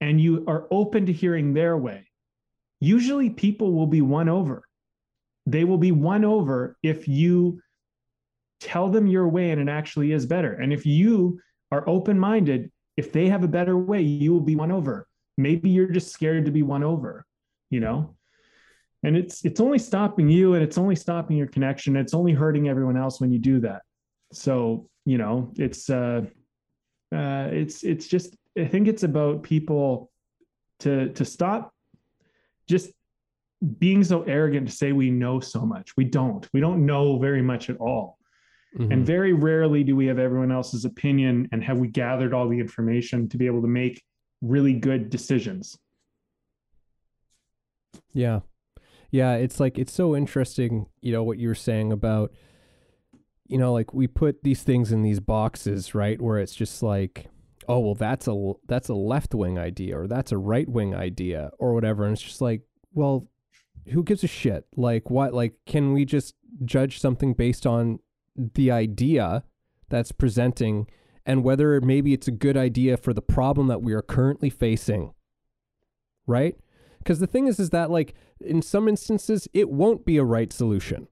[0.00, 2.06] and you are open to hearing their way
[2.80, 4.64] usually people will be won over.
[5.44, 7.60] They will be won over if you
[8.60, 10.54] tell them your way and it actually is better.
[10.54, 11.38] And if you
[11.70, 15.06] are open minded if they have a better way you will be won over.
[15.36, 17.26] Maybe you're just scared to be won over
[17.70, 18.14] you know?
[19.02, 21.96] And it's it's only stopping you and it's only stopping your connection.
[21.96, 23.82] It's only hurting everyone else when you do that.
[24.32, 26.22] So you know it's uh
[27.14, 30.10] uh it's it's just i think it's about people
[30.78, 31.72] to to stop
[32.68, 32.90] just
[33.78, 35.94] being so arrogant to say we know so much.
[35.96, 36.48] We don't.
[36.54, 38.16] We don't know very much at all.
[38.78, 38.92] Mm-hmm.
[38.92, 42.60] and very rarely do we have everyone else's opinion and have we gathered all the
[42.60, 44.00] information to be able to make
[44.42, 45.76] really good decisions
[48.12, 48.40] yeah.
[49.10, 52.32] Yeah, it's like it's so interesting, you know, what you were saying about
[53.50, 56.22] you know, like we put these things in these boxes, right?
[56.22, 57.26] Where it's just like,
[57.68, 62.04] oh, well that's a that's a left-wing idea or that's a right-wing idea or whatever
[62.04, 63.28] and it's just like, well,
[63.88, 64.66] who gives a shit?
[64.76, 67.98] Like what like can we just judge something based on
[68.36, 69.42] the idea
[69.88, 70.86] that's presenting
[71.26, 75.12] and whether maybe it's a good idea for the problem that we are currently facing?
[76.24, 76.56] Right?
[77.00, 80.52] Because the thing is, is that like in some instances, it won't be a right
[80.52, 81.08] solution.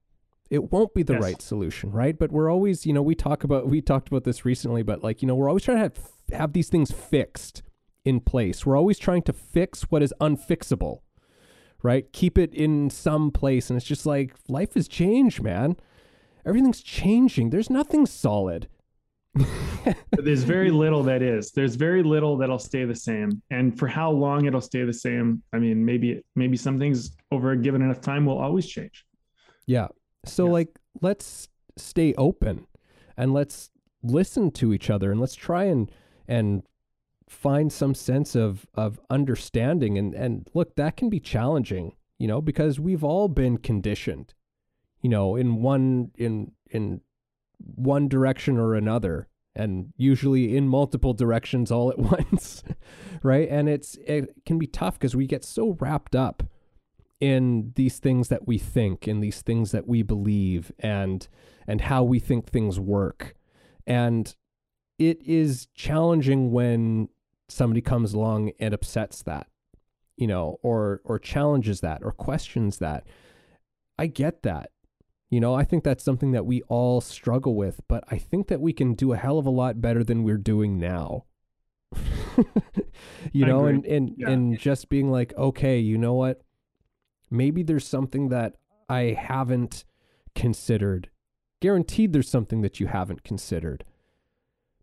[0.49, 1.21] It won't be the yes.
[1.21, 2.17] right solution, right?
[2.17, 5.21] But we're always, you know, we talk about we talked about this recently, but like,
[5.21, 5.97] you know, we're always trying to have,
[6.31, 7.61] have these things fixed
[8.05, 8.65] in place.
[8.65, 11.01] We're always trying to fix what is unfixable,
[11.83, 12.11] right?
[12.13, 15.75] Keep it in some place, and it's just like life has changed, man.
[16.45, 17.49] Everything's changing.
[17.49, 18.67] There's nothing solid.
[20.11, 21.51] There's very little that is.
[21.51, 23.41] There's very little that'll stay the same.
[23.49, 27.51] And for how long it'll stay the same, I mean, maybe maybe some things over
[27.51, 29.05] a given enough time will always change.
[29.65, 29.87] Yeah.
[30.25, 30.51] So yeah.
[30.51, 31.47] like let's
[31.77, 32.67] stay open
[33.17, 33.69] and let's
[34.03, 35.91] listen to each other and let's try and
[36.27, 36.63] and
[37.27, 42.41] find some sense of of understanding and and look that can be challenging you know
[42.41, 44.33] because we've all been conditioned
[45.01, 47.01] you know in one in in
[47.75, 52.63] one direction or another and usually in multiple directions all at once
[53.23, 53.47] right?
[53.49, 56.43] And it's it can be tough because we get so wrapped up
[57.19, 61.27] in these things that we think in these things that we believe and
[61.67, 63.35] and how we think things work.
[63.85, 64.33] And
[64.97, 67.09] it is challenging when
[67.47, 69.47] somebody comes along and upsets that
[70.17, 73.05] you know or or challenges that or questions that.
[73.97, 74.71] I get that
[75.29, 78.59] you know i think that's something that we all struggle with but i think that
[78.61, 81.25] we can do a hell of a lot better than we're doing now.
[83.31, 83.75] You I know agree.
[83.75, 84.29] and and Yeah.
[84.29, 86.41] and just being like okay you know what?
[87.31, 88.55] Maybe there's something that
[88.87, 89.83] i haven't
[90.35, 91.09] considered.
[91.61, 93.83] Guaranteed there's something that you haven't considered.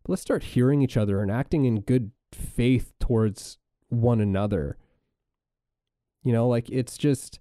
[0.02, 4.76] But let's start hearing each other and acting in good faith towards one another.
[6.22, 7.40] You know like it's just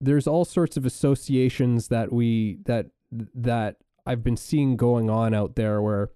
[0.00, 5.56] there's all sorts of associations that we that that I've been seeing going on out
[5.56, 6.10] there where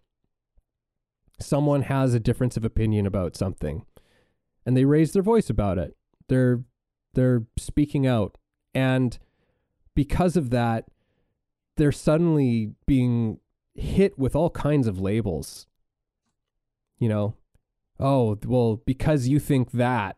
[1.40, 3.84] someone has a difference of opinion about something
[4.64, 5.96] and they raise their voice about it.
[6.28, 6.62] They're
[7.14, 8.38] they're speaking out
[8.74, 9.18] and
[9.94, 10.86] because of that
[11.76, 13.38] they're suddenly being
[13.74, 15.66] hit with all kinds of labels.
[16.98, 17.34] You know,
[17.98, 20.16] oh, well because you think that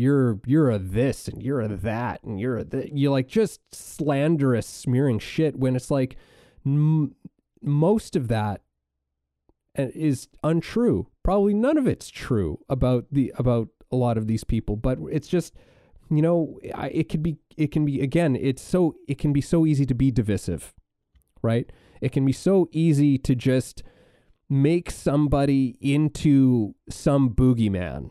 [0.00, 4.66] you're you're a this and you're a that and you're a you like just slanderous
[4.66, 6.16] smearing shit when it's like
[6.64, 7.14] m-
[7.62, 8.62] most of that
[9.78, 9.86] uh,
[10.42, 11.06] untrue.
[11.22, 15.28] Probably none of it's true about the about a lot of these people but it's
[15.28, 15.54] just
[16.10, 19.40] you know I, it could be it can be again it's so it can be
[19.40, 20.72] so easy to be divisive
[21.42, 21.70] right?
[22.00, 23.82] It can be so easy to just
[24.48, 28.10] make somebody into some boogeyman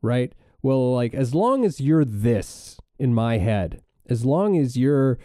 [0.00, 5.18] right well like as long as you're this in my head as long as you're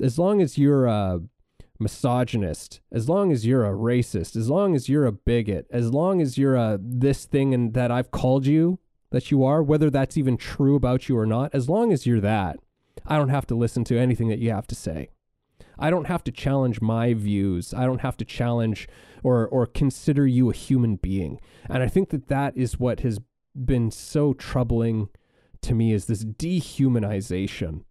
[0.00, 1.20] as long as you're a
[1.78, 6.20] misogynist as long as you're a racist as long as you're a bigot as long
[6.20, 8.78] as you're a this thing and that i've called you
[9.10, 12.20] that you are whether that's even true about you or not as long as you're
[12.20, 12.58] that
[13.06, 15.08] i don't have to listen to anything that you have to say.
[15.78, 17.72] I don't have to challenge my views.
[17.72, 18.88] I don't have to challenge
[19.22, 21.40] or or consider you a human being.
[21.68, 23.20] And i think that that is what has
[23.66, 25.08] been so troubling
[25.62, 27.82] to me is this dehumanization.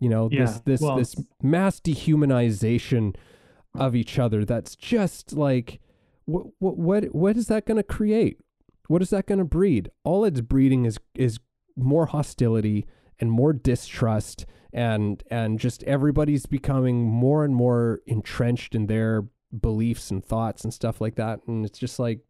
[0.00, 3.16] You know, this this well- this mass dehumanization
[3.74, 5.80] of each other that's just like
[6.24, 8.38] what what what what is that going to create?
[8.88, 9.90] What is that going to breed?
[10.04, 11.38] All it's breeding is is
[11.76, 12.86] more hostility
[13.18, 19.24] and more distrust and and just everybody's becoming more and more entrenched in their
[19.60, 22.20] beliefs and thoughts and stuff like that and it's just like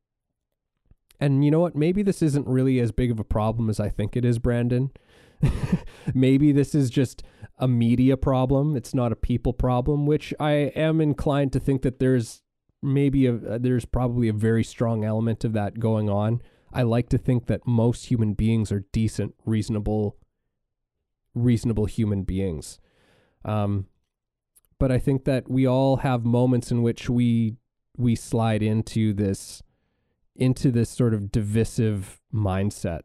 [1.20, 1.74] and you know what?
[1.74, 4.90] Maybe this isn't really as big of a problem as I think it is, Brandon.
[6.14, 7.22] Maybe this is just
[7.58, 8.76] a media problem.
[8.76, 12.42] It's not a people problem, which I am inclined to think that there's
[12.82, 16.42] maybe a there's probably a very strong element of that going on.
[16.72, 20.16] I like to think that most human beings are decent, reasonable
[21.34, 22.78] reasonable human beings.
[23.44, 23.86] Um
[24.78, 27.56] but I think that we all have moments in which we
[27.96, 29.62] we slide into this
[30.38, 33.00] into this sort of divisive mindset.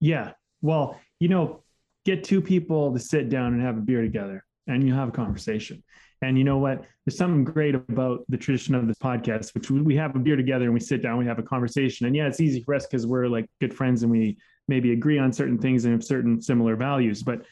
[0.00, 0.32] Yeah.
[0.60, 1.62] Well, you know,
[2.04, 5.12] get two people to sit down and have a beer together and you have a
[5.12, 5.82] conversation.
[6.20, 6.84] And you know what?
[7.04, 10.66] There's something great about the tradition of this podcast, which we- have a beer together
[10.66, 12.06] and we sit down, we have a conversation.
[12.06, 14.38] And yeah, it's easy for us because we're like good friends and we
[14.68, 17.22] maybe agree on certain things and have certain similar values.
[17.22, 17.44] But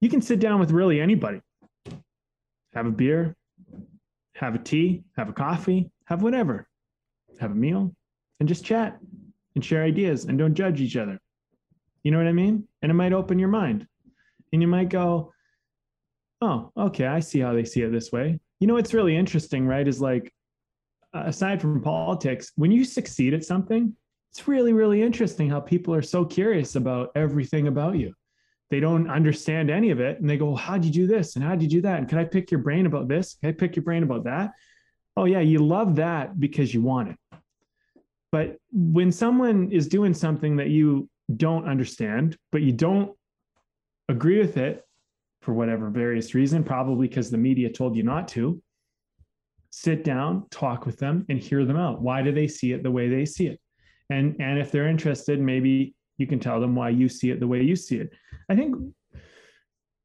[0.00, 1.40] you can sit down with really anybody,
[2.72, 3.36] have a beer,
[4.34, 6.66] have a tea, have a coffee, have whatever,
[7.40, 7.94] have a meal,
[8.38, 8.98] and just chat
[9.54, 11.18] and share ideas and don't judge each other.
[12.02, 12.66] You know what I mean?
[12.82, 13.86] And it might open your mind.
[14.52, 15.32] And you might go,
[16.40, 18.40] oh, okay, I see how they see it this way.
[18.58, 19.86] You know, what's really interesting, right?
[19.86, 20.32] Is like,
[21.14, 23.94] uh, aside from politics, when you succeed at something,
[24.30, 28.14] it's really, really interesting how people are so curious about everything about you.
[28.70, 30.20] They don't understand any of it.
[30.20, 31.34] And they go, well, how'd you do this?
[31.34, 31.98] And how'd you do that?
[31.98, 33.34] And can I pick your brain about this?
[33.40, 34.52] Can I pick your brain about that?
[35.20, 37.16] Oh, yeah, you love that because you want it.
[38.32, 43.14] But when someone is doing something that you don't understand, but you don't
[44.08, 44.82] agree with it
[45.42, 48.62] for whatever various reason, probably because the media told you not to,
[49.68, 52.00] sit down, talk with them, and hear them out.
[52.00, 53.60] Why do they see it the way they see it?
[54.08, 57.46] And and if they're interested, maybe you can tell them why you see it the
[57.46, 58.10] way you see it.
[58.48, 58.74] I think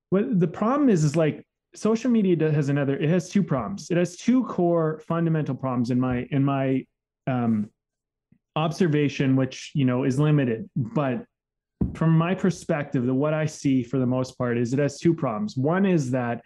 [0.09, 2.97] what the problem is is like social media has another.
[2.97, 3.91] It has two problems.
[3.91, 6.85] It has two core fundamental problems in my in my
[7.27, 7.69] um,
[8.55, 11.25] observation, which you know is limited, but
[11.93, 15.13] from my perspective, the what I see for the most part is it has two
[15.13, 15.55] problems.
[15.55, 16.41] One is that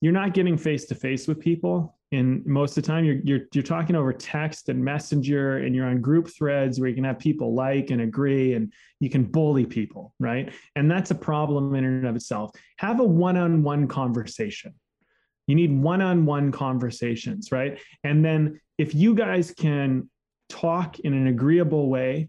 [0.00, 1.96] you're not getting face to face with people.
[2.12, 5.86] And most of the time you're, you're you're talking over text and messenger and you're
[5.86, 9.66] on group threads where you can have people like and agree and you can bully
[9.66, 10.52] people right?
[10.76, 12.52] And that's a problem in and of itself.
[12.76, 14.74] Have a one-on-one conversation.
[15.48, 17.80] You need one-on-one conversations right?
[18.04, 20.08] And then if you guys can
[20.48, 22.28] talk in an agreeable way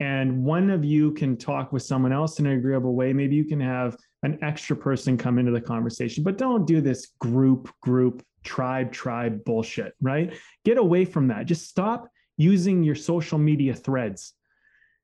[0.00, 3.44] and one of you can talk with someone else in an agreeable way maybe you
[3.44, 8.22] can have an extra person come into the conversation but don't do this group group
[8.48, 10.32] tribe tribe bullshit, right?
[10.64, 11.46] Get away from that.
[11.46, 14.34] Just stop using your social media threads.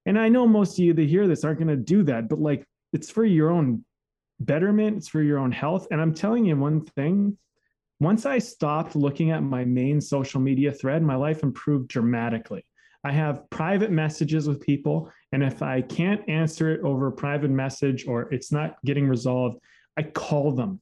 [0.07, 2.39] And I know most of you that hear this aren't going to do that, but
[2.39, 3.85] like it's for your own
[4.41, 5.89] betterment, it's for your own health.
[5.91, 7.37] And I'm telling you one thing
[8.01, 12.65] once I stopped looking at my main social media thread, my life improved dramatically.
[13.05, 15.11] I have private messages with people.
[15.33, 19.59] And if I can't answer it over a private message or it's not getting resolved,
[19.97, 20.81] I call them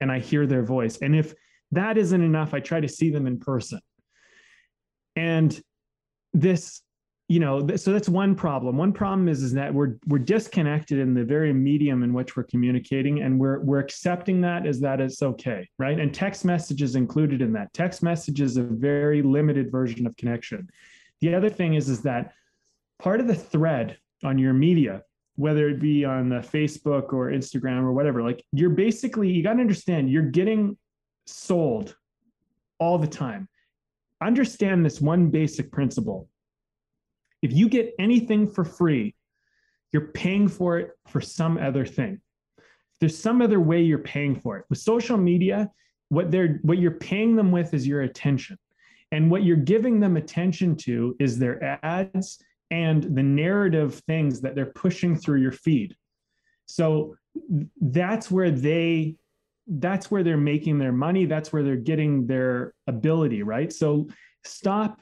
[0.00, 0.98] and I hear their voice.
[0.98, 1.34] And if
[1.72, 2.54] that isn't enough.
[2.54, 3.80] I try to see them in person.
[5.16, 5.60] And
[6.32, 6.82] this,
[7.28, 8.76] you know, th- so that's one problem.
[8.76, 12.44] One problem is, is that we're we're disconnected in the very medium in which we're
[12.44, 15.98] communicating, and we're we're accepting that as that is okay, right?
[15.98, 17.72] And text messages included in that.
[17.72, 20.68] Text message is a very limited version of connection.
[21.22, 22.34] The other thing is, is that
[22.98, 25.02] part of the thread on your media
[25.36, 29.54] whether it be on the Facebook or Instagram or whatever, like you're basically, you got
[29.54, 30.76] to understand you're getting
[31.26, 31.96] sold
[32.78, 33.48] all the time.
[34.22, 36.28] Understand this one basic principle.
[37.40, 39.14] If you get anything for free,
[39.90, 42.20] you're paying for it for some other thing.
[43.00, 44.64] There's some other way you're paying for it.
[44.70, 45.70] With social media,
[46.08, 48.58] what they're what you're paying them with is your attention.
[49.12, 54.54] And what you're giving them attention to is their ads and the narrative things that
[54.54, 55.94] they're pushing through your feed.
[56.66, 57.14] So
[57.80, 59.16] that's where they
[59.68, 61.24] that's where they're making their money.
[61.24, 63.72] That's where they're getting their ability right?
[63.72, 64.08] So
[64.44, 65.00] stop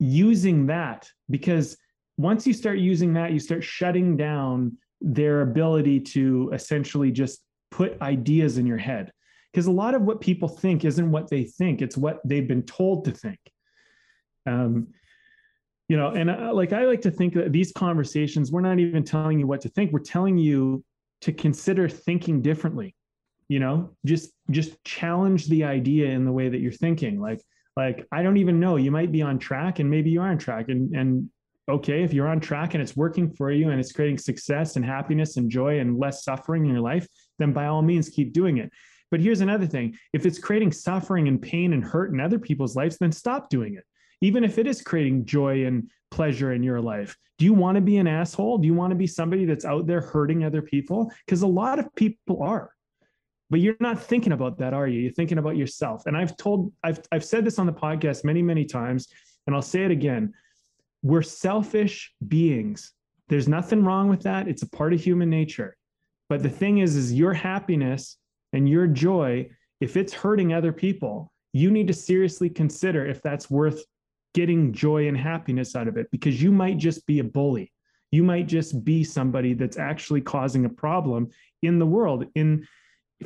[0.00, 1.76] using that because
[2.16, 8.00] once you start using that you start shutting down their ability to essentially just put
[8.00, 9.12] ideas in your head
[9.52, 12.62] because a lot of what people think isn't what they think it's what they've been
[12.62, 13.40] told to think.
[14.46, 14.88] Um,
[15.88, 19.02] you know and uh, like i like to think that these conversations we're not even
[19.02, 20.84] telling you what to think we're telling you
[21.20, 22.94] to consider thinking differently
[23.50, 23.90] you know?
[24.06, 27.42] Just just challenge the idea in the way that you're thinking like
[27.76, 30.38] like i don't even know you might be on track and maybe you are on
[30.38, 31.28] track and and
[31.68, 34.84] okay if you're on track and it's working for you and it's creating success and
[34.84, 37.06] happiness and joy and less suffering in your life
[37.38, 38.72] then by all means keep doing it
[39.10, 39.96] but here's another thing.
[40.12, 43.74] If it's creating suffering and pain and hurt in other people's lives then stop doing
[43.74, 43.84] it.
[44.22, 47.80] Even if it is creating joy and pleasure in your life do you want to
[47.80, 48.58] be an asshole?
[48.58, 51.10] Do you want to be somebody that's out there hurting other people?
[51.24, 52.70] Because a lot of people are.
[53.48, 55.00] But you're not thinking about that are you?
[55.00, 56.04] You're thinking about yourself.
[56.04, 59.08] And i've told i've i've said this on the podcast many many times
[59.46, 60.34] and i'll say it again.
[61.02, 62.92] We're selfish beings.
[63.30, 64.46] There's nothing wrong with that.
[64.46, 65.78] It's a part of human nature.
[66.28, 68.18] But the thing is is your happiness
[68.52, 69.48] and your joy
[69.80, 73.82] if it's hurting other people you need to seriously consider if that's worth
[74.34, 77.72] getting joy and happiness out of it because you might just be a bully
[78.10, 81.28] you might just be somebody that's actually causing a problem
[81.62, 82.66] in the world in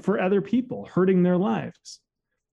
[0.02, 2.00] for other people, hurting their lives.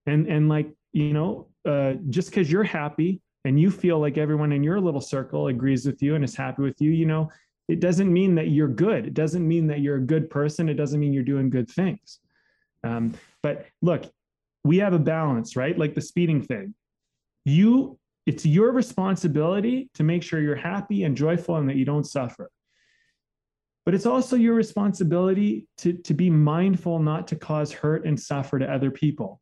[0.06, 4.52] And and like, you know, uh, just because you're happy and you feel like everyone
[4.52, 7.30] in your little circle agrees with you and is happy with you, you know,
[7.68, 9.06] it doesn't mean that you're good.
[9.06, 10.68] It doesn't mean that you're a good person.
[10.68, 12.18] It doesn't mean you're doing good things.
[12.84, 14.04] Um, but look,
[14.64, 15.76] we have a balance, right?
[15.76, 16.74] Like the speeding thing.
[17.44, 22.04] You, it's your responsibility to make sure you're happy and joyful and that you don't
[22.04, 22.50] suffer
[23.84, 28.58] but it's also your responsibility to, to be mindful not to cause hurt and suffer
[28.58, 29.40] to other people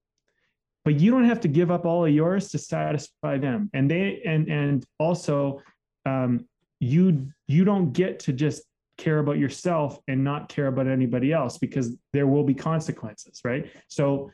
[0.84, 4.22] but you don't have to give up all of yours to satisfy them and they
[4.24, 5.60] and and also
[6.06, 6.46] um,
[6.80, 8.62] you you don't get to just
[9.00, 13.70] care about yourself and not care about anybody else because there will be consequences right
[13.88, 14.30] so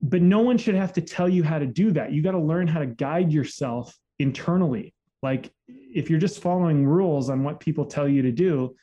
[0.00, 2.38] but no one should have to tell you how to do that you got to
[2.52, 7.86] learn how to guide yourself internally like if you're just following rules on what people
[7.86, 8.76] tell you to do,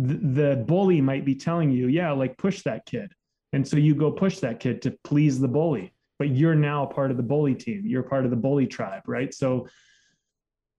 [0.00, 3.12] the, the bully might be telling you, yeah, like push that kid.
[3.52, 7.12] And so you go push that kid to please the bully, but you're now part
[7.12, 7.82] of the bully team.
[7.86, 9.32] You're part of the bully tribe, right?
[9.32, 9.68] So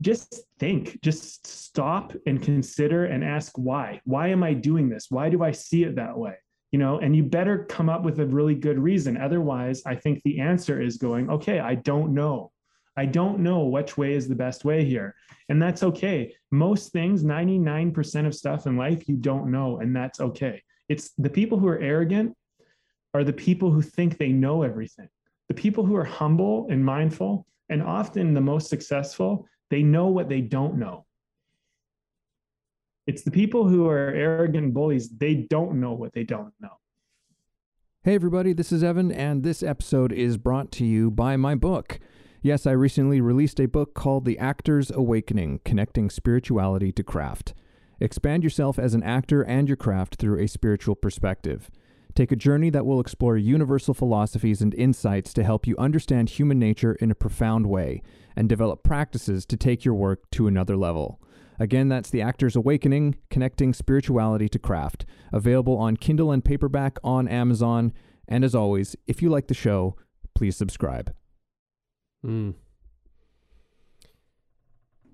[0.02, 4.02] just think, just stop and consider and ask why.
[4.04, 5.08] Why am I doing this?
[5.10, 6.36] Why do I see it that way?
[6.72, 9.18] You know, and you better come up with a really good reason.
[9.18, 12.52] Otherwise, I think the answer is going, okay, I don't know.
[12.98, 15.16] I don't know which way is the best way here.
[15.50, 16.34] And that's okay.
[16.52, 20.64] Most things, 99% of stuff in life, you don't know, and that's okay.
[20.90, 22.36] It's the people who are arrogant
[23.14, 25.10] are the people who think they know everything.
[25.48, 30.30] The people who are humble and mindful and often the most successful, they know what
[30.30, 31.06] they don't know.
[33.06, 36.78] It's the people who are arrogant bullies, they don't know what they don't know.
[38.04, 42.00] Hey, everybody, this is Evan, and this episode is brought to you by my book.
[42.42, 47.54] Yes, I recently released a book called The Actor's Awakening Connecting Spirituality to Craft.
[48.00, 51.70] Expand yourself as an actor and your craft through a spiritual perspective.
[52.18, 56.58] Take a journey that will explore universal philosophies and insights to help you understand human
[56.58, 58.02] nature in a profound way
[58.36, 61.22] and develop practices to take your work to another level.
[61.60, 67.28] Again, that's The Actor's Awakening Connecting Spirituality to Craft, available on Kindle and paperback on
[67.28, 67.94] Amazon.
[68.28, 69.96] And as always, if you like the show,
[70.34, 71.14] please subscribe.
[72.26, 72.56] Mm.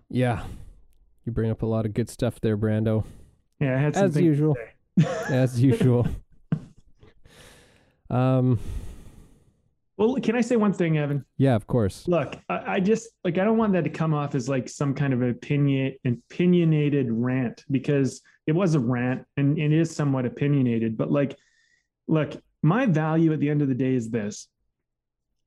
[0.09, 0.45] Yeah.
[1.25, 3.03] You bring up a lot of good stuff there, Brando.
[3.59, 4.55] Yeah, I had As something usual.
[5.27, 6.07] As usual.
[8.13, 8.59] um
[9.97, 11.25] Well, can I say one thing, Evan?
[11.37, 12.07] yeah, of course.
[12.07, 14.93] Look, I, I just like I don't want that to come off as like some
[14.93, 20.97] kind of opinion opinionated rant because it was a rant and it is somewhat opinionated.
[20.97, 21.37] But like,
[22.07, 24.47] look, my value at the end of the day is this: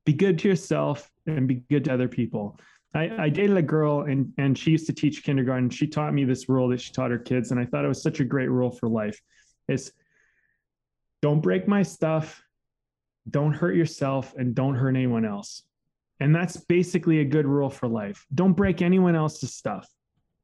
[0.04, 2.58] be good to yourself and be good to other people.
[2.94, 5.70] I, I dated a girl and and she used to teach kindergarten.
[5.70, 8.02] She taught me this rule that she taught her kids, and I thought it was
[8.02, 9.20] such a great rule for life.
[9.68, 9.90] It's
[11.20, 12.42] don't break my stuff
[13.30, 15.62] don't hurt yourself and don't hurt anyone else.
[16.20, 18.24] And that's basically a good rule for life.
[18.34, 19.88] Don't break anyone else's stuff.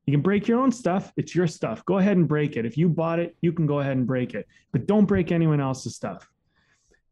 [0.06, 1.84] You can break your own stuff, it's your stuff.
[1.84, 2.66] Go ahead and break it.
[2.66, 5.60] If you bought it, you can go ahead and break it, but don't break anyone
[5.60, 6.28] else's stuff.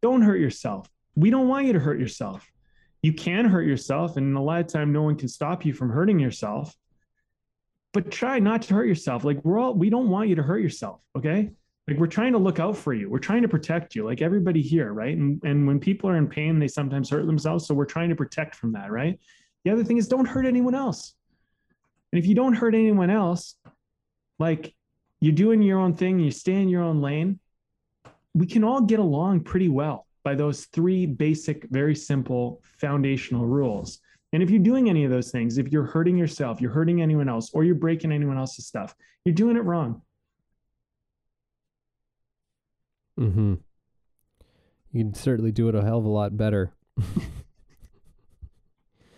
[0.03, 0.89] Don't hurt yourself.
[1.15, 2.51] We don't want you to hurt yourself.
[3.03, 5.91] You can hurt yourself, and a lot of time, no one can stop you from
[5.91, 6.75] hurting yourself.
[7.93, 9.25] But try not to hurt yourself.
[9.25, 11.01] Like we're all, we don't want you to hurt yourself.
[11.17, 11.53] Okay
[11.91, 13.11] like we're trying to look out for you.
[13.11, 15.17] We're trying to protect you like everybody here right?
[15.17, 17.67] And and when people are in pain they sometimes hurt themselves.
[17.67, 19.19] So we're trying to protect from that right?
[19.65, 21.15] The other thing is don't hurt anyone else.
[22.13, 23.57] And if you don't hurt anyone else
[24.39, 24.73] like
[25.21, 27.41] you're doing your own thing you stay in your own lane
[28.35, 33.99] we can all get along pretty well by those three basic very simple foundational rules.
[34.33, 37.29] And if you're doing any of those things if you're hurting yourself you're hurting anyone
[37.29, 40.03] else or you're breaking anyone else's stuff you're doing it wrong
[43.21, 43.55] Mm-hmm.
[44.93, 46.73] You can certainly do it a hell of a lot better.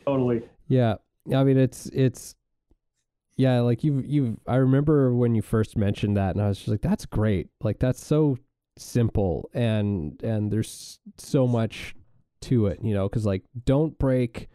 [0.07, 0.97] totally Yeah.
[1.35, 2.35] I mean it's it's
[3.37, 6.69] yeah, like you've you've I remember when you first mentioned that and I was just
[6.69, 7.49] like, that's great.
[7.63, 8.37] Like that's so
[8.77, 11.95] simple and and there's so much
[12.43, 14.49] to it, you know, because like don't break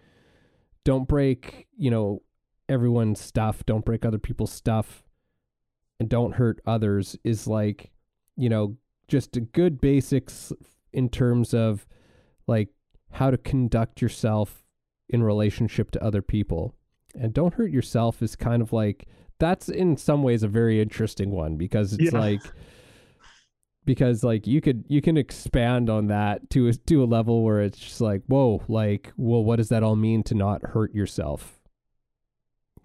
[0.84, 2.22] don't break, you know,
[2.70, 5.04] everyone's stuff, don't break other people's stuff
[6.00, 7.92] and don't hurt others is like,
[8.36, 8.78] you know,
[9.08, 10.52] just a good basics
[10.94, 11.86] in terms of
[12.48, 12.70] like
[13.12, 14.64] how to conduct yourself
[15.10, 16.76] in relationship to other people.
[17.16, 19.08] And don't hurt yourself is kind of like
[19.40, 22.20] that's in some ways a very interesting one because it's Yeah.
[22.20, 22.42] like
[23.86, 27.62] because like you could you can expand on that to a to a level where
[27.62, 31.57] it's just like whoa like well what does that all mean to not hurt yourself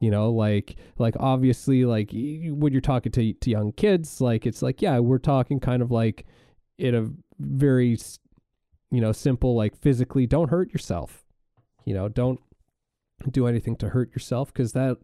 [0.02, 4.60] you know like like obviously like when you're talking to to young kids like it's
[4.60, 6.26] like yeah we're talking kind of like
[6.76, 7.96] in a very
[8.90, 11.24] you know simple like physically don't hurt yourself.
[11.84, 12.40] You know don't
[13.30, 14.98] do anything to hurt yourself because that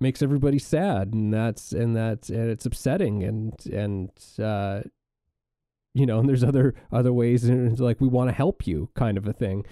[0.00, 4.10] makes everybody sad and that's and that's and it's upsetting and and
[4.44, 4.82] uh
[5.94, 8.90] you know and there's other other ways and it's like we want to help you
[8.94, 9.64] kind of a thing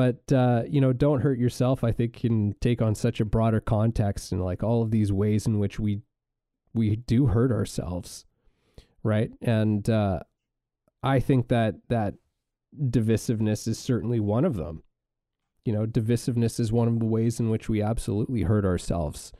[0.00, 3.60] but uh you know don't hurt yourself i think can take on such a broader
[3.60, 6.00] context and like all of these ways in which we
[6.72, 8.24] we do hurt ourselves
[9.02, 9.30] right?
[9.42, 10.20] And uh
[11.02, 12.14] i think that that
[12.78, 14.82] divisiveness is certainly one of them.
[15.64, 19.32] You know divisiveness is one of the ways in which we absolutely hurt ourselves.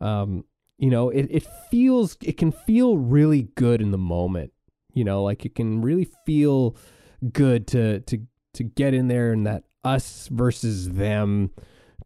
[0.00, 0.44] Um
[0.76, 4.52] you know it, it feels it can feel really good in the moment
[4.92, 6.76] you know like it can really feel
[7.32, 11.50] good to to to get in there and that us versus them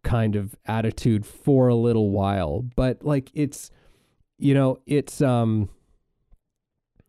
[0.02, 2.62] kind of attitude for a little while.
[2.76, 3.70] But like it's
[4.38, 5.68] you know it's um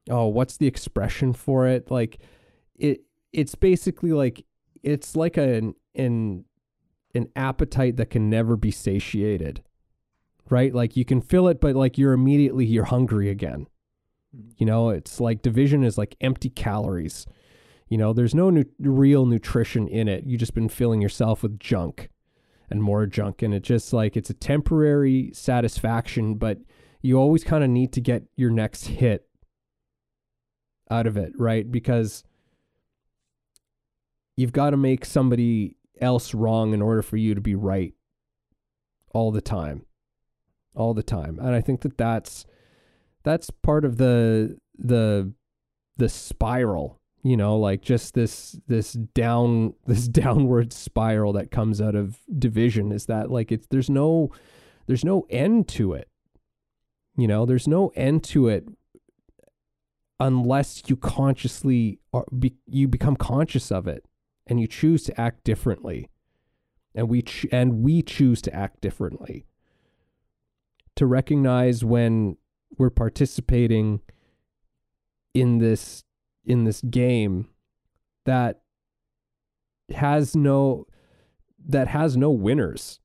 [0.10, 1.90] oh what's the expression for it?
[1.90, 2.20] Like
[2.76, 3.02] it
[3.32, 4.46] it's basically like
[4.82, 6.46] it's like an an
[7.16, 9.64] an appetite that can never be satiated
[10.50, 10.74] right?
[10.74, 13.68] Like you can feel it but like you're immediately you're hungry again.
[14.58, 17.26] You know it's like division is like empty calories
[17.94, 20.24] you know there's no nu- real nutrition in it.
[20.26, 22.10] You've just been filling yourself with junk
[22.68, 26.58] and more junk and it just like it's a temporary satisfaction but
[27.04, 29.28] you always kind of need to get your next hit
[30.90, 31.72] out of it right?
[31.72, 32.24] Because
[34.38, 37.94] you've got to make somebody else wrong in order for you to be right
[39.14, 39.86] all the time
[40.74, 42.48] all the time and i think that that's
[43.24, 45.32] that's part of the the
[45.98, 51.96] the spiral you know like just this this down this downward spiral that comes out
[51.96, 54.30] of division is that like it's there's no
[54.86, 56.10] there's no end to it.
[57.16, 58.68] You know there's no end to it
[60.20, 64.06] unless you consciously are, be, you become conscious of it
[64.48, 66.10] and you choose to act differently.
[66.96, 69.46] And we ch- and we choose to act differently.
[70.98, 72.38] To recognize when
[72.78, 74.02] we're participating
[75.34, 76.04] in this
[76.46, 77.48] in this game
[78.26, 78.62] that
[79.94, 80.86] has no
[81.66, 83.00] that has no winners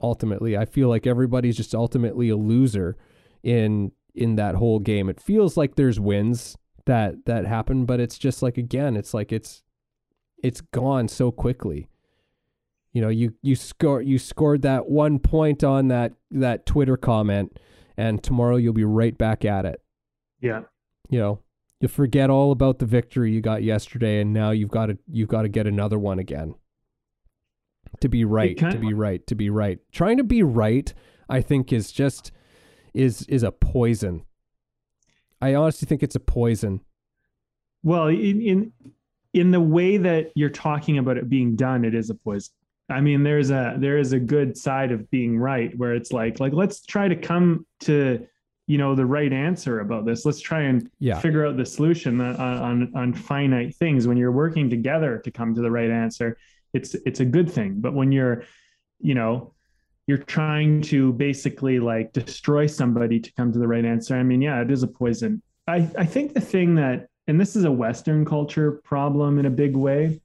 [0.00, 0.56] ultimately.
[0.56, 2.96] I feel like everybody's just ultimately a loser
[3.42, 5.08] in in that whole game.
[5.08, 6.56] It feels like there's wins
[6.86, 9.62] that that happen but it's just like again it's like it's
[10.42, 11.88] it's gone so quickly.
[12.92, 17.58] You know you you score you scored that one point on that that twitter comment
[17.96, 19.82] and tomorrow you'll be right back at it.
[20.40, 20.62] Yeah.
[21.08, 21.40] you know
[21.80, 25.28] you'll forget all about the victory you got yesterday and now you've got to you've
[25.28, 26.54] got to get another one again.
[28.00, 29.78] To be right to be right to be right.
[29.92, 30.92] Trying to be right
[31.28, 32.30] i think is just
[32.94, 34.24] is is a poison.
[35.40, 36.80] I honestly think it's a poison.
[37.82, 38.72] Well, in, in
[39.34, 42.52] in the way that you're talking about it being done, it is a poison.
[42.88, 46.40] I mean, there's a there is a good side of being right where it's like
[46.40, 48.26] like let's try to come to
[48.66, 50.24] you know the right answer about this.
[50.24, 54.06] Let's try and yeah figure out the solution on, on on finite things.
[54.08, 56.36] When you're working together to come to the right answer,
[56.72, 57.76] it's it's a good thing.
[57.78, 58.44] But when you're,
[59.00, 59.54] you know,
[60.06, 64.16] you're trying to basically like destroy somebody to come to the right answer.
[64.16, 65.42] I mean, yeah, it is a poison.
[65.66, 69.50] I I think the thing that and this is a Western culture problem in a
[69.50, 70.20] big way,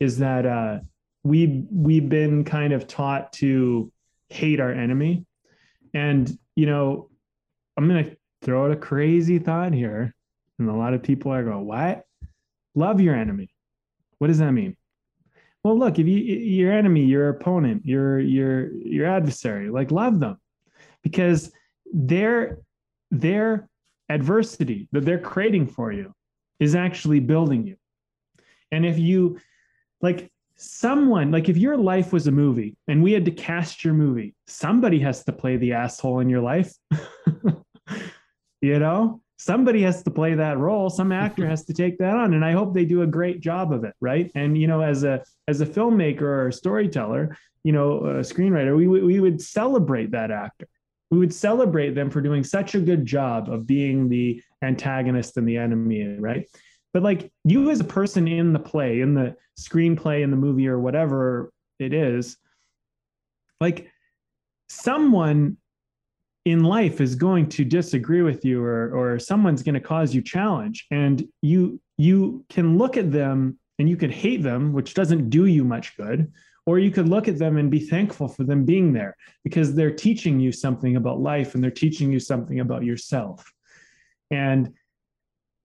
[0.00, 0.78] is that uh,
[1.22, 3.90] we we've been kind of taught to
[4.28, 5.26] hate our enemy,
[5.92, 7.08] and you know,
[7.76, 10.14] I'm gonna throw out a crazy thought here,
[10.58, 12.04] and a lot of people are going, "What?
[12.74, 13.50] Love your enemy?
[14.18, 14.76] What does that mean?"
[15.62, 20.36] Well, look, if you your enemy, your opponent, your your your adversary, like love them,
[21.02, 21.52] because
[21.92, 22.58] their
[23.10, 23.68] their
[24.08, 26.12] adversity that they're creating for you
[26.60, 27.76] is actually building you.
[28.70, 29.38] And if you
[30.02, 30.30] like
[30.70, 34.34] someone, like if your life was a movie and we had to cast your movie,
[34.46, 36.72] somebody has to play the asshole in your life.
[38.60, 40.90] you know, somebody has to play that role.
[40.90, 42.34] Some actor has to take that on.
[42.34, 43.94] And I hope they do a great job of it.
[44.00, 44.30] Right.
[44.34, 48.76] And, you know, as a, as a filmmaker or a storyteller, you know, a screenwriter,
[48.76, 50.66] we, we would celebrate that actor
[51.14, 55.48] we would celebrate them for doing such a good job of being the antagonist and
[55.48, 56.48] the enemy, right?
[56.94, 60.68] But like you as a person in the play, in the screenplay, in the movie,
[60.68, 62.38] or whatever it is,
[63.60, 63.90] like
[64.68, 65.58] someone
[66.46, 70.22] in life is going to disagree with you or or someone's going to cause you
[70.22, 75.30] challenge and you you can look at them and you could hate them which doesn't
[75.30, 76.30] do you much good
[76.66, 79.94] or you could look at them and be thankful for them being there because they're
[79.94, 83.52] teaching you something about life and they're teaching you something about yourself.
[84.30, 84.72] And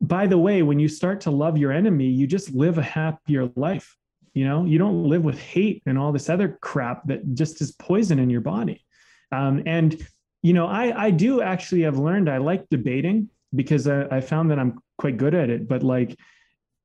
[0.01, 3.49] by the way, when you start to love your enemy, you just live a happier
[3.55, 3.95] life.
[4.33, 7.71] You know, you don't live with hate and all this other crap that just is
[7.73, 8.85] poison in your body.
[9.31, 10.05] Um, and,
[10.41, 14.51] you know, I, I do actually have learned I like debating because I, I found
[14.51, 15.67] that I'm quite good at it.
[15.67, 16.17] But like,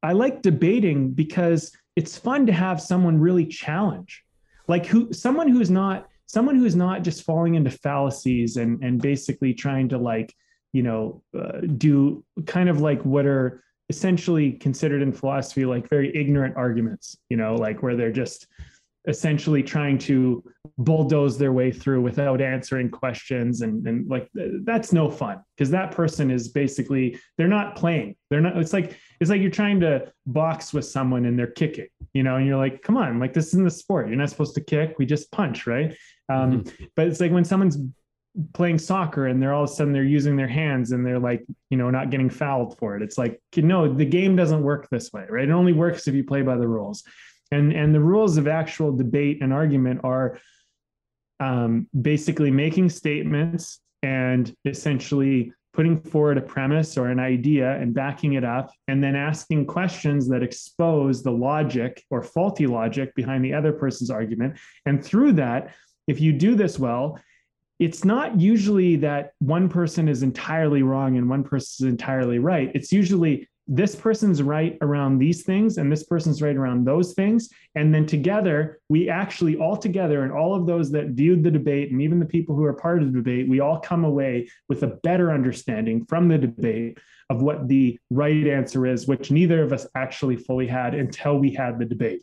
[0.03, 4.25] I like debating because it's fun to have someone really challenge
[4.69, 9.53] like who someone who's not someone who's not just falling into fallacies and and basically
[9.53, 10.35] trying to like
[10.75, 16.15] you know uh, do kind of like what are essentially considered in philosophy like very
[16.15, 18.47] ignorant arguments you know like where they're just
[19.07, 20.43] essentially trying to
[20.79, 24.29] bulldoze their way through without answering questions and and like
[24.65, 28.17] that's no fun because that person is basically they're not playing.
[28.31, 31.89] They're not it's like it's like you're trying to box with someone and they're kicking
[32.15, 34.09] you know and you're like come on like this isn't the sport.
[34.09, 34.99] You're not supposed to kick.
[34.99, 35.95] We just punch right?
[36.33, 36.65] Um,
[36.97, 37.77] but it's like when someone's
[38.53, 41.45] playing soccer and they're all of a sudden they're using their hands and they're like
[41.71, 43.03] you know not getting fouled for it.
[43.03, 45.49] It's like no the game doesn't work this way right?
[45.49, 47.05] It only works if you play by the rules.
[47.53, 50.39] And and the rules of actual debate and argument are
[51.41, 58.35] um, basically making statements and essentially putting forward a premise or an idea and backing
[58.35, 63.53] it up and then asking questions that expose the logic or faulty logic behind the
[63.53, 64.57] other person's argument.
[64.87, 65.75] And through that
[66.07, 67.19] if you do this well
[67.79, 72.71] it's not usually that one person is entirely wrong and one person is entirely right.
[72.75, 77.49] It's usually this person's right around these things and this person's right around those things.
[77.75, 81.91] And then together we actually all together and all of those that viewed the debate
[81.91, 84.83] and even the people who are part of the debate we all come away with
[84.83, 86.99] a better understanding from the debate
[87.31, 91.53] of what the right answer is which neither of us actually fully had until we
[91.53, 92.23] had the debate.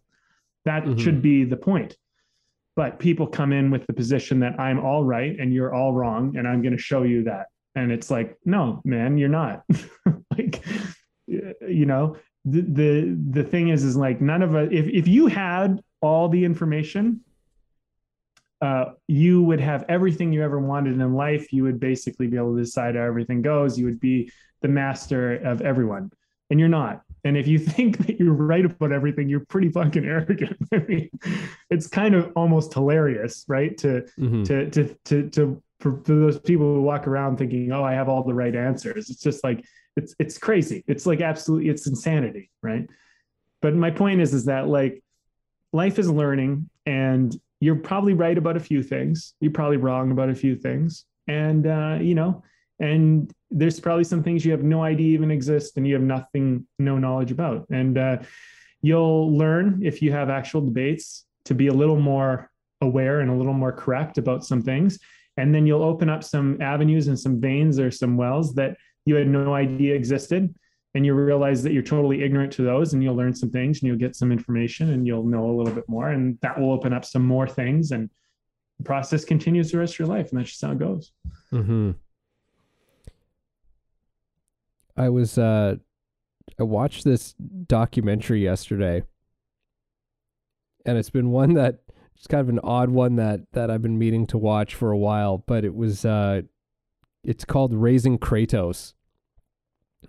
[0.65, 0.99] That mm-hmm.
[0.99, 1.97] should be the point
[2.76, 6.36] but people come in with the position that i'm all right and you're all wrong
[6.38, 7.47] and i'm going to show you that.
[7.76, 9.63] And it's like no man you're not.
[10.38, 10.63] Like
[11.28, 12.15] you know
[12.45, 16.30] the, the the thing is is like none of us if, if you had all
[16.30, 17.19] the information
[18.61, 21.51] uh, you would have everything you ever wanted in life.
[21.51, 23.78] You would basically be able to decide how everything goes.
[23.78, 26.11] You would be the master of everyone.
[26.49, 30.05] And you're not and if you think that you're right about everything you're pretty fucking
[30.05, 30.57] arrogant.
[30.74, 31.09] I mean
[31.69, 33.78] it's kind of almost hilarious right?
[33.80, 34.43] To mm-hmm.
[34.43, 38.09] to to to to for, for those people who walk around thinking oh i have
[38.09, 39.09] all the right answers.
[39.09, 39.63] It's just like
[39.95, 40.84] it's it's crazy.
[40.88, 42.88] It's like absolutely it's insanity right?
[43.61, 45.03] But my point is is that like
[45.74, 49.36] life is learning and you're probably right about a few things.
[49.39, 51.05] You're probably wrong about a few things.
[51.28, 52.43] And uh, you know
[52.82, 56.65] and there's probably some things you have no idea even exist and you have nothing
[56.79, 57.67] no knowledge about.
[57.69, 58.17] And uh,
[58.82, 62.49] you'll learn if you have actual debates to be a little more
[62.82, 64.97] aware and a little more correct about some things.
[65.38, 69.13] And then you'll open up some avenues and some veins or some wells that you
[69.13, 70.53] had no idea existed.
[70.95, 73.88] And you realize that you're totally ignorant to those and you'll learn some things and
[73.88, 76.09] you'll get some information and you'll know a little bit more.
[76.09, 78.09] And that will open up some more things and
[78.79, 80.32] the process continues the rest of your life.
[80.32, 81.11] And that's just how it goes.
[81.53, 81.91] Mm-hmm.
[84.97, 85.75] I was uh
[86.59, 87.33] i watched this
[87.67, 89.03] documentary yesterday.
[90.83, 91.81] And it's been one that
[92.15, 94.97] it's kind of an odd one that that i've been meaning to watch for a
[94.97, 96.41] while but it was uh
[97.23, 98.93] it's called Raising Kratos,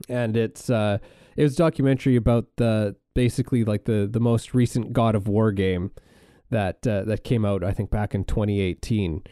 [0.09, 0.99] and it's uh,
[1.37, 5.53] it was a documentary about the basically like the the most recent God of War
[5.53, 5.91] game
[6.51, 9.23] that uh, that came out I think back in 2018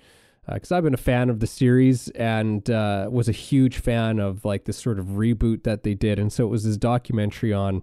[0.55, 4.19] because uh, I've been a fan of the series and uh, was a huge fan
[4.19, 7.53] of like this sort of reboot that they did, and so it was this documentary
[7.53, 7.83] on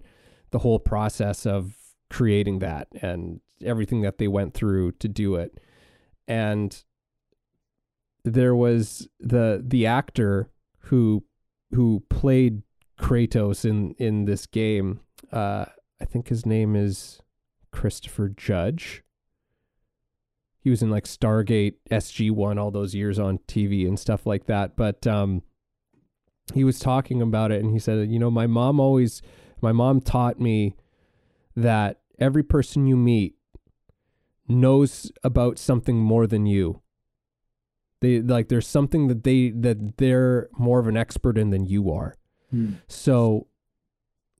[0.50, 1.74] the whole process of
[2.10, 5.58] creating that and everything that they went through to do it,
[6.26, 6.84] and
[8.24, 10.50] there was the the actor
[10.80, 11.24] who
[11.74, 12.62] who played
[12.98, 15.00] Kratos in in this game.
[15.32, 15.66] Uh,
[16.00, 17.20] I think his name is
[17.72, 19.02] Christopher Judge.
[20.68, 24.44] He was in like Stargate SG One all those years on TV and stuff like
[24.48, 24.76] that.
[24.76, 25.42] But um,
[26.52, 29.22] he was talking about it, and he said, you know, my mom always,
[29.62, 30.76] my mom taught me
[31.56, 33.34] that every person you meet
[34.46, 36.82] knows about something more than you
[38.00, 41.90] they like there's something that they that they're more of an expert in than you
[41.90, 42.14] are.
[42.50, 42.74] Hmm.
[42.86, 43.46] So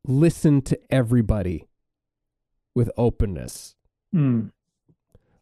[0.05, 1.68] listen to everybody
[2.74, 3.76] with openness.
[4.12, 4.49] Hmm.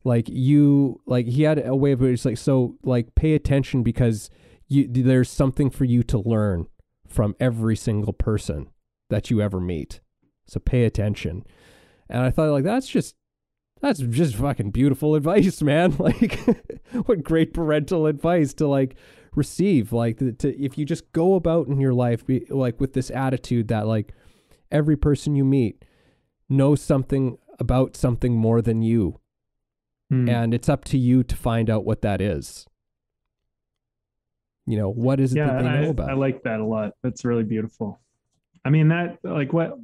[0.07, 4.31] Like you like he had a way of it's like so like pay attention because
[4.69, 6.69] you there's something for you to learn
[7.09, 8.69] from every single person
[9.11, 9.99] that you ever meet.
[10.47, 11.43] So pay attention.
[12.09, 13.17] And I thought like that's just
[13.81, 15.97] that's just fucking beautiful advice, man.
[15.99, 16.39] Like,
[17.07, 18.95] what great parental advice to like
[19.35, 19.93] receive.
[19.93, 23.67] Like, to if you just go about in your life, be, like with this attitude
[23.69, 24.13] that like
[24.71, 25.85] every person you meet
[26.49, 29.19] knows something about something more than you,
[30.11, 30.29] hmm.
[30.29, 32.67] and it's up to you to find out what that is.
[34.67, 36.11] You know, what is it yeah, that they know about?
[36.11, 36.93] I like that a lot.
[37.03, 38.01] That's really beautiful.
[38.65, 39.75] I mean, that like what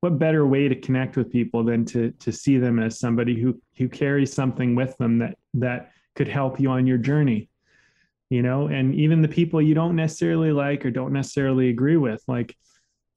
[0.00, 3.60] what better way to connect with people than to to see them as somebody who
[3.76, 7.48] who carries something with them that that could help you on your journey
[8.30, 12.22] you know and even the people you don't necessarily like or don't necessarily agree with
[12.26, 12.56] like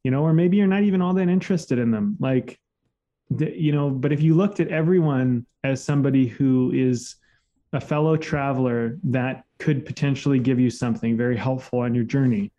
[0.04, 2.60] you know or maybe you're not even all that interested in them like
[3.30, 7.16] you know but if you looked at everyone as somebody who is
[7.72, 12.52] a fellow traveler that could potentially give you something very helpful on your journey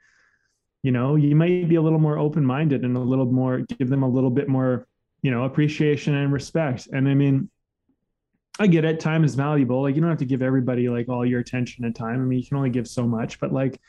[0.82, 4.02] you know you might be a little more open-minded and a little more give them
[4.02, 4.86] a little bit more
[5.24, 6.86] you know appreciation and respect.
[6.92, 7.50] And i mean
[8.60, 9.82] i get it time is valuable.
[9.82, 12.20] Like you don't have to give everybody like all your attention and time.
[12.20, 13.80] I mean you can only give so much but like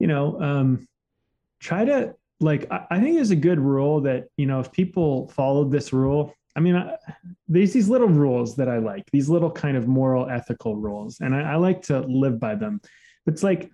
[0.00, 0.88] you know um
[1.60, 5.70] try to like i, think there's a good rule that you know if people followed
[5.70, 6.96] this rule I mean, I,
[7.46, 11.32] there's these little rules that I like, these little kind of moral, ethical rules, and
[11.32, 12.80] I, I like to live by them.
[13.28, 13.70] It's like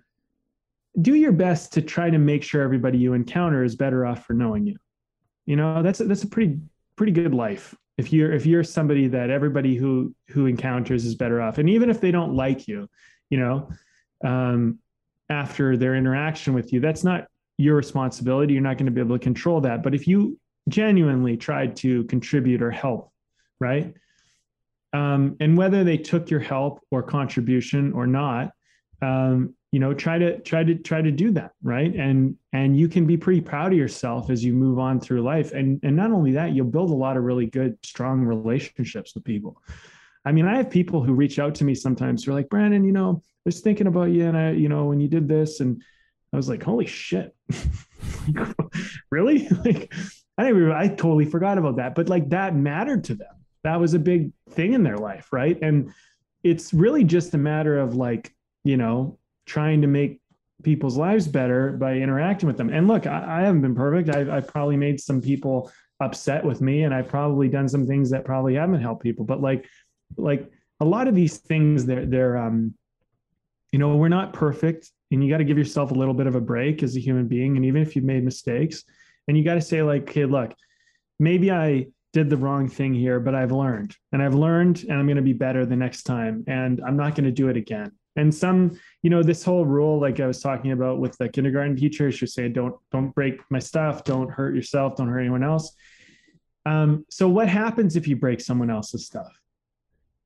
[1.01, 4.33] do your best to try to make sure everybody you encounter is better off for
[4.33, 4.77] knowing you.
[5.45, 6.59] You know, that's a, that's a pretty
[6.95, 7.75] pretty good life.
[7.97, 11.89] If you're if you're somebody that everybody who who encounters is better off, and even
[11.89, 12.87] if they don't like you,
[13.29, 13.69] you know,
[14.23, 14.79] um,
[15.29, 17.27] after their interaction with you, that's not
[17.57, 18.53] your responsibility.
[18.53, 19.83] You're not going to be able to control that.
[19.83, 20.39] But if you
[20.69, 23.11] genuinely tried to contribute or help,
[23.59, 23.93] right?
[24.93, 28.51] Um, and whether they took your help or contribution or not,
[29.01, 31.93] um, you know, try to try to try to do that, right?
[31.93, 35.51] And and you can be pretty proud of yourself as you move on through life.
[35.51, 39.25] And and not only that, you'll build a lot of really good, strong relationships with
[39.25, 39.61] people.
[40.23, 42.85] I mean, I have people who reach out to me sometimes who are like, Brandon,
[42.85, 45.59] you know, I was thinking about you, and I, you know, when you did this,
[45.59, 45.83] and
[46.35, 47.33] I was like, holy shit,
[49.11, 49.47] really?
[49.65, 49.93] like,
[50.37, 53.33] I didn't even, I totally forgot about that, but like that mattered to them.
[53.63, 55.57] That was a big thing in their life, right?
[55.61, 55.93] And
[56.43, 60.19] it's really just a matter of like, you know, trying to make
[60.61, 62.69] people's lives better by interacting with them.
[62.69, 64.09] And look, I, I haven't been perfect.
[64.09, 65.71] I've, I've probably made some people
[66.01, 69.23] upset with me, and I've probably done some things that probably haven't helped people.
[69.23, 69.65] But like,
[70.17, 72.73] like a lot of these things, they're they're um,
[73.71, 76.35] you know, we're not perfect, and you got to give yourself a little bit of
[76.35, 77.55] a break as a human being.
[77.55, 78.83] And even if you've made mistakes,
[79.27, 80.53] and you got to say like, okay, look,
[81.19, 85.05] maybe I did the wrong thing here, but I've learned, and I've learned, and I'm
[85.05, 87.91] going to be better the next time, and I'm not going to do it again.
[88.17, 91.75] And some you know this whole rule like i was talking about with the kindergarten
[91.75, 95.43] teacher she was saying don't don't break my stuff don't hurt yourself don't hurt anyone
[95.43, 95.75] else.
[96.65, 99.37] Um, so what happens if you break someone else's stuff?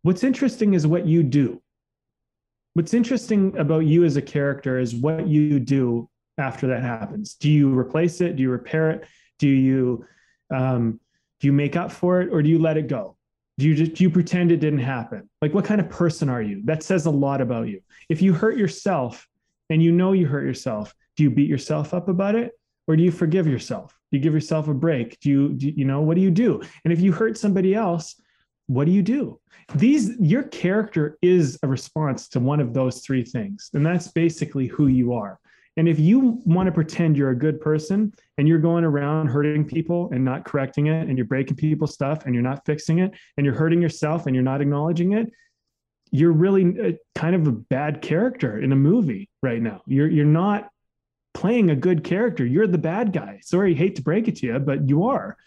[0.03, 1.61] What's interesting is what you do
[2.79, 7.51] what's interesting about you as a character is what you do after that happens do
[7.51, 9.05] you replace it do you repair it
[9.37, 10.05] do you
[10.49, 10.97] um,
[11.41, 13.17] do you make up for it or do you let it go
[13.57, 15.29] do you just do you pretend it didn't happen?
[15.41, 16.61] Like what kind of person are you?
[16.63, 17.81] That says a lot about you.
[18.07, 19.27] If you hurt yourself
[19.69, 22.53] and you know you hurt yourself, do you beat yourself up about it
[22.87, 23.93] or do you forgive yourself?
[24.09, 25.19] Do you give yourself a break?
[25.19, 26.61] Do you, do you know what do you do?
[26.85, 28.15] And if you hurt somebody else,
[28.69, 29.39] what do you do?
[29.73, 33.71] These your character is a response to one of those three things.
[33.73, 35.39] And that's basically who you are.
[35.75, 39.65] And if you want to pretend you're a good person and you're going around hurting
[39.65, 43.11] people and not correcting it, and you're breaking people's stuff and you're not fixing it,
[43.37, 45.31] and you're hurting yourself and you're not acknowledging it,
[46.11, 49.81] you're really uh, kind of a bad character in a movie right now.
[49.87, 50.69] You're you're not
[51.33, 52.45] playing a good character.
[52.45, 53.39] You're the bad guy.
[53.41, 55.37] Sorry, hate to break it to you, but you are.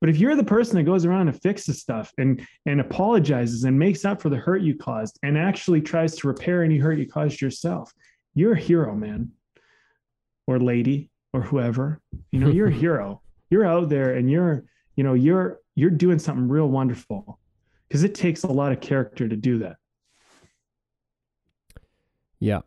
[0.00, 3.78] But if you're the person that goes around and fixes stuff and and apologizes and
[3.78, 7.06] makes up for the hurt you caused and actually tries to repair any hurt you
[7.06, 7.92] caused yourself,
[8.34, 9.32] you're a hero, man.
[10.46, 12.00] Or lady or whoever.
[12.32, 13.22] You know you're a hero.
[13.50, 14.64] You're out there and you're
[14.96, 17.38] you know you're you're doing something real wonderful.
[17.88, 19.76] Because it takes a lot of character to do that.
[22.40, 22.60] Yeah.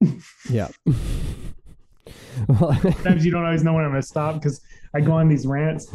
[0.50, 0.68] Yeah
[2.48, 4.60] well, sometimes you don't always know when i'm going to stop because
[4.94, 5.88] i go on these rants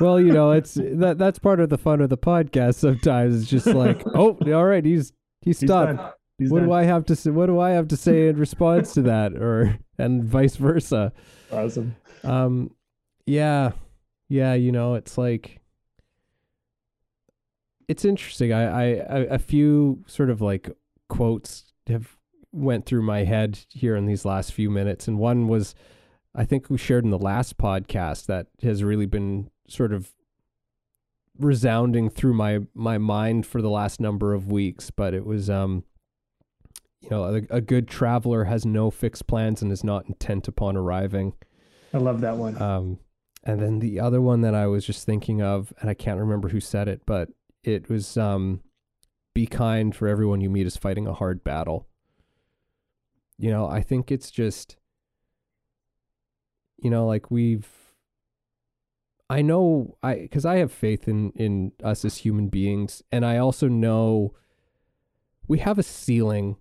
[0.00, 3.50] well you know it's that that's part of the fun of the podcast sometimes it's
[3.50, 5.12] just like oh all right he's
[5.42, 6.68] he's stopped He's what done.
[6.68, 7.30] do I have to say?
[7.30, 11.12] What do I have to say in response to that, or and vice versa?
[11.52, 11.94] Awesome.
[12.24, 12.74] Um,
[13.26, 13.72] yeah,
[14.28, 14.54] yeah.
[14.54, 15.60] You know, it's like
[17.86, 18.52] it's interesting.
[18.52, 20.70] I, I, a few sort of like
[21.08, 22.16] quotes have
[22.52, 25.74] went through my head here in these last few minutes, and one was,
[26.34, 30.12] I think we shared in the last podcast that has really been sort of
[31.38, 34.90] resounding through my my mind for the last number of weeks.
[34.90, 35.84] But it was um
[37.02, 40.76] you know, a, a, good traveler has no fixed plans and is not intent upon
[40.76, 41.32] arriving.
[41.92, 42.60] I love that one.
[42.62, 42.98] Um,
[43.42, 46.48] and then the other one that I was just thinking of, and I can't remember
[46.48, 47.28] who said it, but
[47.64, 48.60] it was um,
[49.34, 51.88] be kind for everyone you meet is fighting a hard battle.
[53.42, 54.76] You know, I think it's just,
[56.78, 57.68] you know, like we've,
[59.28, 63.38] I know I, because I have faith in in us as human beings, and I
[63.38, 64.34] also know
[65.48, 66.56] we have a ceiling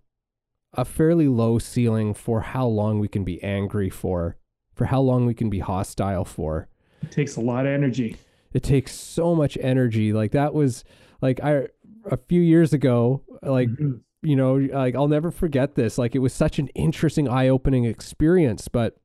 [0.73, 4.37] a fairly low ceiling for how long we can be angry for,
[4.73, 6.69] for how long we can be hostile for.
[7.03, 8.17] It takes a lot of energy.
[8.53, 10.13] It takes so much energy.
[10.13, 10.83] Like that was
[11.21, 11.67] like I
[12.09, 13.97] a few years ago, like mm-hmm.
[14.21, 15.97] You know, like I'll never forget this.
[15.97, 18.97] Like it was such an interesting, eye-opening experience, but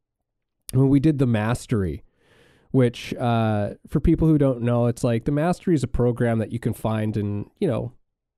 [0.73, 2.03] when we did the mastery,
[2.71, 6.53] which uh, for people who don't know, it's like the mastery is a program that
[6.53, 7.93] you can find in, you know,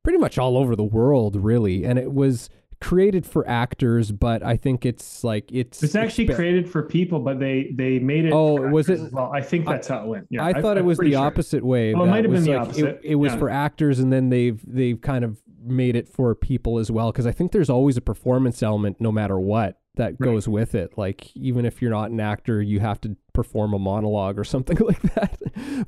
[0.04, 1.84] pretty much all over the world, really.
[1.84, 2.48] And it was
[2.80, 7.40] created for actors, but I think it's like it's it's actually created for people, but
[7.40, 8.32] they they made it.
[8.32, 9.12] Oh, was it?
[9.12, 10.26] Well, I think that's I, how it went.
[10.30, 11.26] Yeah, I, thought I, it was the sure.
[11.26, 11.92] opposite way.
[11.94, 12.84] Oh, it might have been the like, opposite.
[12.84, 13.38] It, it was yeah.
[13.38, 17.26] for actors, and then they've they've kind of made it for people as well because
[17.26, 20.20] I think there's always a performance element, no matter what, that right.
[20.20, 20.96] goes with it.
[20.96, 24.78] Like even if you're not an actor, you have to perform a monologue or something
[24.78, 25.38] like that.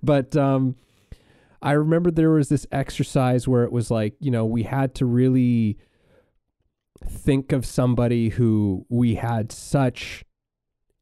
[0.02, 0.76] but um,
[1.62, 5.06] I remember there was this exercise where it was like you know we had to
[5.06, 5.78] really
[7.08, 10.24] think of somebody who we had such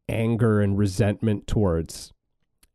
[0.09, 2.13] anger and resentment towards.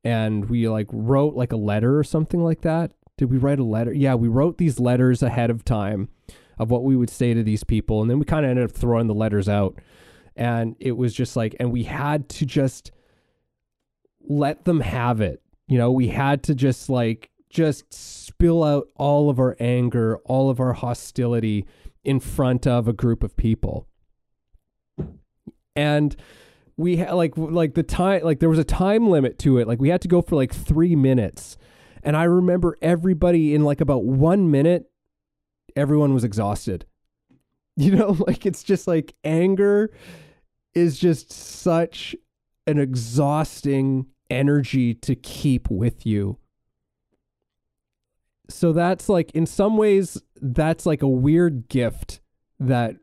[0.03, 2.91] And we like wrote like a letter or something like that.
[3.17, 3.93] Did we write a letter?
[3.93, 6.09] Yeah, we wrote these letters ahead of time
[6.57, 8.01] of what we would say to these people.
[8.01, 9.79] And then we kind of ended up throwing the letters out.
[10.35, 12.91] And it was just like, and we had to just
[14.27, 15.41] let them have it.
[15.67, 20.49] You know, we had to just like, just spill out all of our anger, all
[20.49, 21.67] of our hostility
[22.03, 23.87] in front of a group of people.
[25.75, 26.15] And
[26.75, 29.67] we had like like the time like there was a time limit to it.
[29.67, 31.57] Like we had to go for like 3 minutes.
[32.03, 34.89] And I remember everybody in like about 1 minute
[35.75, 36.85] everyone was exhausted.
[37.75, 39.89] You know, like it's just like anger
[40.75, 42.15] is just such
[42.67, 46.37] an exhausting energy to keep with you.
[48.47, 52.21] So that's like in some ways that's like a weird gift
[52.59, 52.97] that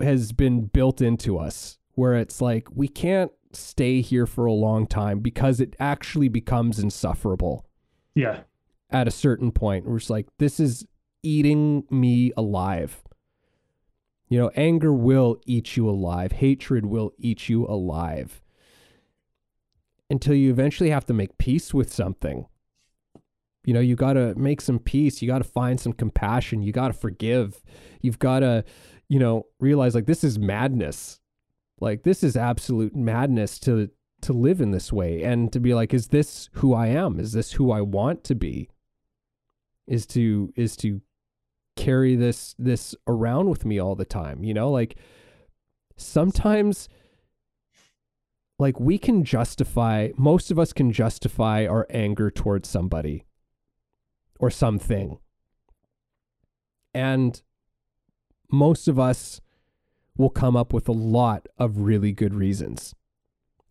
[0.00, 4.86] has been built into us where it's like we can't stay here for a long
[4.86, 7.66] time because it actually becomes insufferable
[8.14, 8.40] Yeah.
[8.90, 9.86] at a certain point.
[9.86, 10.86] We're just like, this is
[11.22, 13.02] eating me alive.
[14.28, 18.42] You know, anger will eat you alive, hatred will eat you alive
[20.10, 22.46] until you eventually have to make peace with something.
[23.64, 25.22] You know, you got to make some peace.
[25.22, 26.62] You got to find some compassion.
[26.62, 27.62] You got to forgive.
[28.02, 28.64] You've got to,
[29.08, 31.20] you know, realize like this is madness.
[31.80, 33.90] Like this is absolute madness to
[34.24, 37.20] to live in this way and to be like is this who I am?
[37.20, 38.68] Is this who I want to be?
[39.86, 41.00] Is to is to
[41.76, 44.70] carry this this around with me all the time, you know?
[44.70, 44.96] Like
[45.96, 46.88] sometimes
[48.58, 53.24] like we can justify most of us can justify our anger towards somebody
[54.38, 55.18] or something.
[56.94, 57.42] And
[58.50, 59.40] most of us
[60.16, 62.94] will come up with a lot of really good reasons.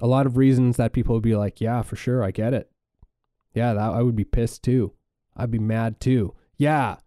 [0.04, 2.70] A lot of reasons that people would be like, yeah, for sure, I get it.
[3.56, 4.94] Yeah, that, I would be pissed too.
[5.36, 6.36] I'd be mad too.
[6.58, 6.98] Yeah.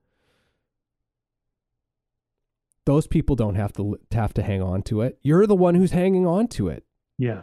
[2.86, 5.18] Those people don't have to, have to hang on to it.
[5.22, 6.84] You're the one who's hanging on to it
[7.18, 7.42] Yeah.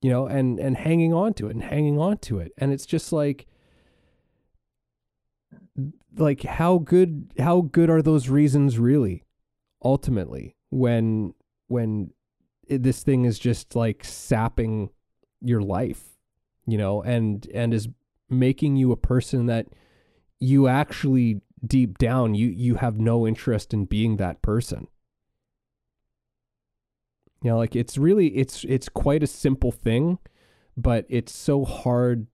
[0.00, 2.52] you know, and and hanging on to it and hanging on to it.
[2.58, 3.46] And it's just like
[6.16, 9.24] like how good how good are those reasons really
[9.82, 11.32] ultimately when
[11.68, 12.10] when
[12.76, 14.90] this thing is just like sapping
[15.40, 16.02] your life,
[16.66, 17.88] you know, and and is
[18.30, 19.66] making you a person that
[20.38, 24.88] you actually deep down you you have no interest in being that person.
[27.42, 30.18] You know, like it's really it's it's quite a simple thing,
[30.76, 32.26] but it's so hard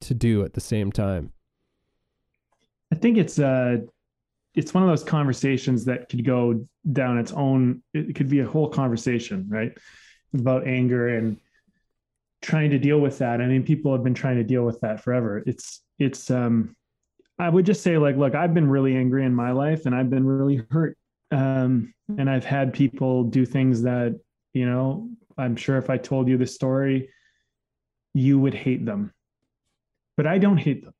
[0.00, 1.32] to do at the same time.
[2.92, 3.78] I think it's uh
[4.56, 8.46] it's one of those conversations that could go down its own it could be a
[8.46, 9.76] whole conversation, right?
[10.34, 11.36] About anger and
[12.40, 13.40] trying to deal with that.
[13.40, 15.42] I mean, people have been trying to deal with that forever.
[15.46, 16.74] It's it's um
[17.38, 20.10] I would just say like look, I've been really angry in my life and I've
[20.10, 20.96] been really hurt.
[21.30, 24.18] Um and I've had people do things that,
[24.54, 27.10] you know, I'm sure if I told you the story
[28.14, 29.12] you would hate them.
[30.16, 30.94] But I don't hate them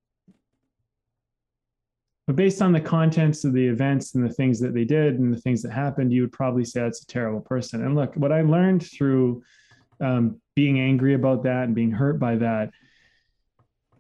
[2.27, 5.33] but based on the contents of the events and the things that they did and
[5.33, 7.85] the things that happened, you would probably say that's a terrible person.
[7.85, 9.43] And look, what I learned through
[10.01, 12.71] um, being angry about that and being hurt by that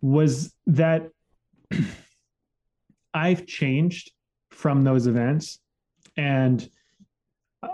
[0.00, 1.08] was that
[3.14, 4.10] I've changed
[4.50, 5.60] from those events.
[6.16, 6.68] And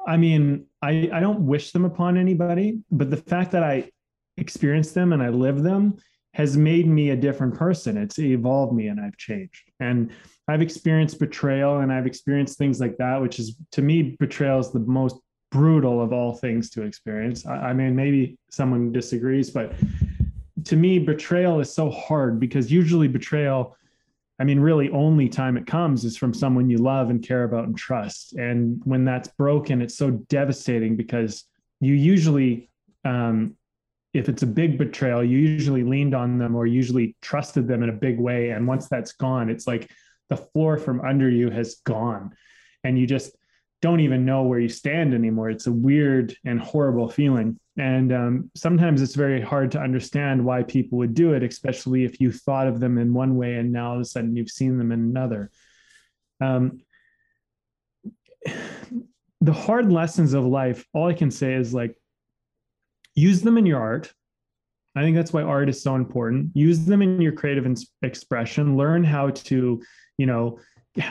[0.06, 3.90] I mean, I, I don't wish them upon anybody, but the fact that I
[4.36, 5.96] experienced them and I lived them
[6.34, 7.96] has made me a different person.
[7.96, 9.70] It's evolved me and I've changed.
[9.80, 10.10] And
[10.52, 14.70] I've experienced betrayal and I've experienced things like that, which is to me, betrayal is
[14.70, 15.16] the most
[15.50, 17.46] brutal of all things to experience.
[17.46, 19.72] I, I mean, maybe someone disagrees, but
[20.64, 23.76] to me, betrayal is so hard because usually betrayal,
[24.38, 27.64] I mean, really only time it comes is from someone you love and care about
[27.64, 28.34] and trust.
[28.34, 31.44] And when that's broken, it's so devastating because
[31.80, 32.68] you usually
[33.06, 33.56] um,
[34.14, 37.88] if it's a big betrayal, you usually leaned on them or usually trusted them in
[37.88, 38.50] a big way.
[38.50, 39.90] And once that's gone, it's like
[40.32, 42.34] the floor from under you has gone
[42.84, 43.36] and you just
[43.82, 45.50] don't even know where you stand anymore.
[45.50, 47.58] It's a weird and horrible feeling.
[47.76, 52.18] And um, sometimes it's very hard to understand why people would do it, especially if
[52.18, 54.78] you thought of them in one way and now all of a sudden you've seen
[54.78, 55.50] them in another.
[56.40, 56.80] Um,
[59.42, 61.94] the hard lessons of life, all I can say is like,
[63.14, 64.14] use them in your art.
[64.94, 66.50] I think that's why art is so important.
[66.54, 67.66] Use them in your creative
[68.02, 68.76] expression.
[68.76, 69.82] Learn how to,
[70.22, 70.42] you know,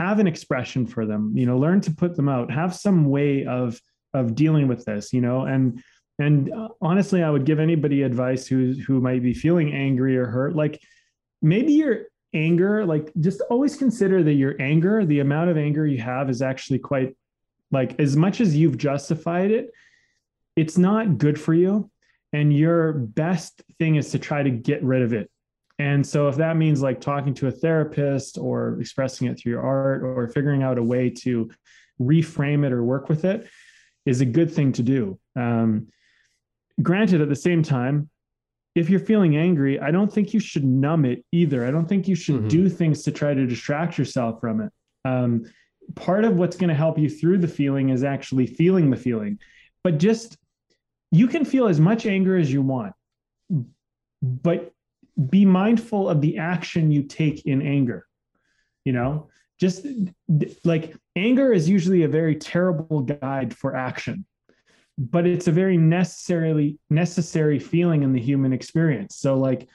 [0.03, 1.23] have an expression for them.
[1.39, 2.45] You know, learn to put them out.
[2.61, 3.67] Have some way of
[4.19, 5.13] of dealing with this.
[5.15, 5.63] You know, and
[6.19, 10.27] And uh, honestly, I would give anybody advice who who might be feeling angry or
[10.35, 10.75] hurt, like
[11.41, 11.95] maybe your
[12.33, 16.41] anger, like just always consider that your anger, the amount of anger you have, is
[16.41, 17.15] actually quite
[17.71, 19.65] like as much as you've justified it,
[20.55, 21.89] it's not good for you.
[22.33, 25.27] And your best thing is to try to get rid of it.
[25.81, 29.63] And so, if that means like talking to a therapist or expressing it through your
[29.63, 31.49] art or figuring out a way to
[31.99, 33.49] reframe it or work with it,
[34.05, 35.19] is a good thing to do.
[35.35, 35.87] Um,
[36.83, 38.11] granted, at the same time,
[38.75, 41.65] if you're feeling angry, I don't think you should numb it either.
[41.65, 42.47] I don't think you should mm-hmm.
[42.47, 44.71] do things to try to distract yourself from it.
[45.03, 45.45] Um,
[45.95, 49.39] part of what's going to help you through the feeling is actually feeling the feeling.
[49.83, 50.37] But just
[51.11, 52.93] you can feel as much anger as you want,
[54.21, 54.71] but
[55.29, 58.05] be mindful of the action you take in anger.
[58.85, 59.85] You know, just
[60.63, 64.25] like anger is usually a very terrible guide for action
[64.97, 69.15] but it's a very necessarily necessary feeling in the human experience.
[69.15, 69.67] So like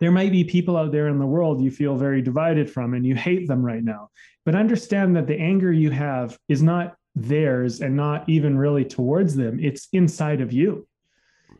[0.00, 3.04] there might be people out there in the world you feel very divided from and
[3.04, 4.08] you hate them right now
[4.44, 9.36] but understand that the anger you have is not theirs and not even really towards
[9.36, 9.60] them.
[9.60, 10.86] It's inside of you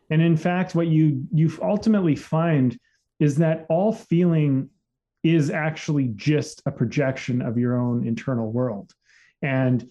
[0.09, 2.77] and in fact what you you ultimately find
[3.19, 4.69] is that all feeling
[5.23, 8.91] is actually just a projection of your own internal world
[9.41, 9.89] and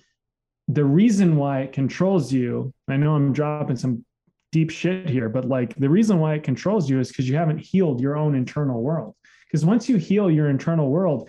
[0.68, 4.04] the reason why it controls you, I know I'm dropping some
[4.52, 7.58] deep shit here, but like the reason why it controls you is because you haven't
[7.58, 9.14] healed your own internal world.
[9.46, 11.28] Because once you heal your internal world,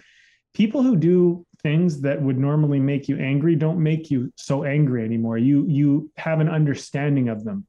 [0.54, 5.04] people who do things that would normally make you angry don't make you so angry
[5.04, 5.38] anymore.
[5.38, 7.66] You you have an understanding of them.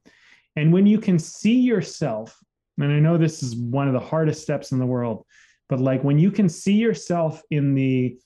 [0.57, 2.39] And when you can see yourself,
[2.79, 5.27] and I know this is one of the hardest steps in the world,
[5.69, 8.17] but like when you can see yourself in the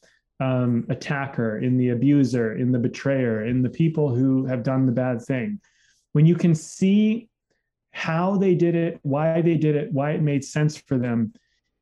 [0.41, 4.93] um, attacker, in the abuser, in the betrayer, in the people who have done the
[4.93, 5.61] bad thing,
[6.13, 7.29] when you can see
[7.93, 11.33] how they did it, why they did it, why it made sense for them,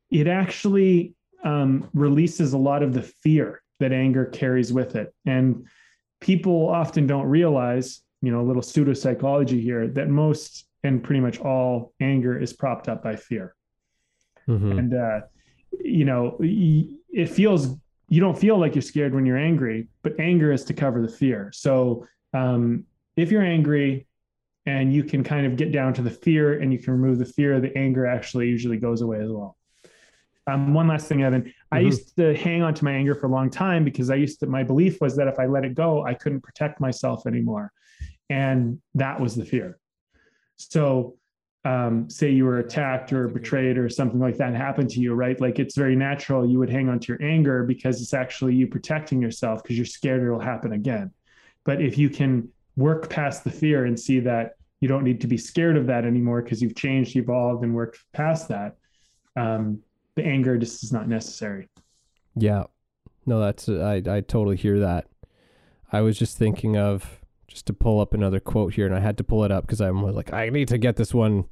[0.09, 5.13] it actually um, releases a lot of the fear that anger carries with it.
[5.25, 5.67] And
[6.19, 11.19] people often don't realize, you know, a little pseudo psychology here, that most and pretty
[11.19, 13.55] much all anger is propped up by fear.
[14.47, 14.79] Mm-hmm.
[14.79, 15.21] And, uh,
[15.79, 17.77] you know, it feels
[18.09, 21.11] you don't feel like you're scared when you're angry, but anger is to cover the
[21.11, 21.51] fear.
[21.53, 22.85] So um,
[23.17, 24.07] if you're angry
[24.65, 27.25] and you can kind of get down to the fear and you can remove the
[27.25, 29.56] fear, the anger actually usually goes away as well.
[30.47, 31.41] Um, one last thing, Evan.
[31.41, 31.49] Mm-hmm.
[31.71, 34.39] I used to hang on to my anger for a long time because I used
[34.39, 37.71] to, my belief was that if I let it go, I couldn't protect myself anymore.
[38.29, 39.79] And that was the fear.
[40.55, 41.17] So
[41.65, 45.39] um, say you were attacked or betrayed or something like that happened to you, right?
[45.39, 48.67] Like it's very natural you would hang on to your anger because it's actually you
[48.67, 51.11] protecting yourself because you're scared it'll happen again.
[51.65, 55.27] But if you can work past the fear and see that you don't need to
[55.27, 58.77] be scared of that anymore because you've changed, evolved, and worked past that,
[59.35, 59.81] um,
[60.17, 61.69] the anger just is not necessary.
[62.35, 62.65] Yeah,
[63.25, 65.07] no, that's I I totally hear that.
[65.91, 69.17] I was just thinking of just to pull up another quote here, and I had
[69.19, 71.45] to pull it up because I'm like, I need to get this one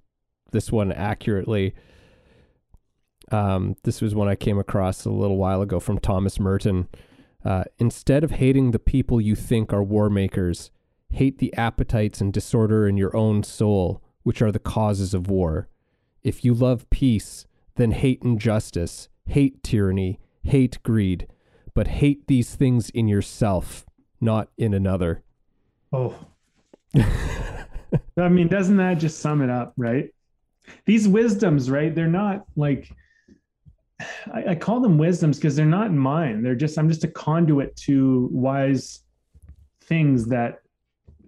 [0.51, 1.73] this one accurately.
[3.31, 6.87] Um, this was one I came across a little while ago from Thomas Merton.
[7.43, 10.71] Uh, instead of hating the people you think are war makers,
[11.11, 15.67] hate the appetites and disorder in your own soul, which are the causes of war.
[16.23, 17.45] If you love peace,
[17.75, 21.27] then hate injustice, hate tyranny, hate greed,
[21.73, 23.85] but hate these things in yourself,
[24.21, 25.23] not in another.
[25.91, 26.15] Oh.
[28.17, 30.09] I mean, doesn't that just sum it up, right?
[30.85, 31.93] these wisdoms, right?
[31.93, 32.89] They're not like
[34.33, 36.41] I, I call them wisdoms because they're not mine.
[36.41, 39.01] They're just I'm just a conduit to wise
[39.83, 40.59] things that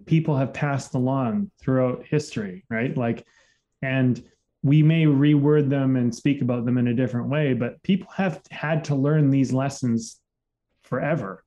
[0.06, 2.96] people have passed along throughout history, right?
[2.96, 3.26] Like,
[3.82, 4.22] and
[4.62, 8.40] we may reword them and speak about them in a different way, but people have
[8.50, 10.20] had to learn these lessons
[10.82, 11.44] forever.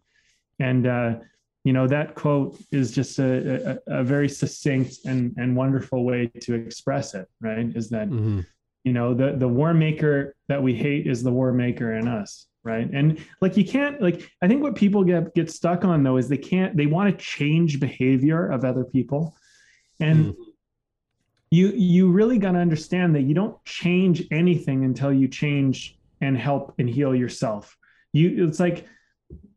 [0.59, 1.16] And uh,
[1.64, 6.32] you know that quote is just a, a, a, very succinct and, and wonderful way
[6.41, 8.41] to express it right is that mm-hmm.
[8.84, 12.47] you know the the war maker that we hate is the war maker in us
[12.64, 16.18] right and like you can't like i think what people get get stuck on though
[16.18, 19.36] is they can't they want to change behavior of other people
[19.99, 20.41] and mm-hmm.
[21.52, 26.38] You you really got to understand that you don't change anything until you change and
[26.38, 27.78] help and heal yourself
[28.14, 28.88] you it's like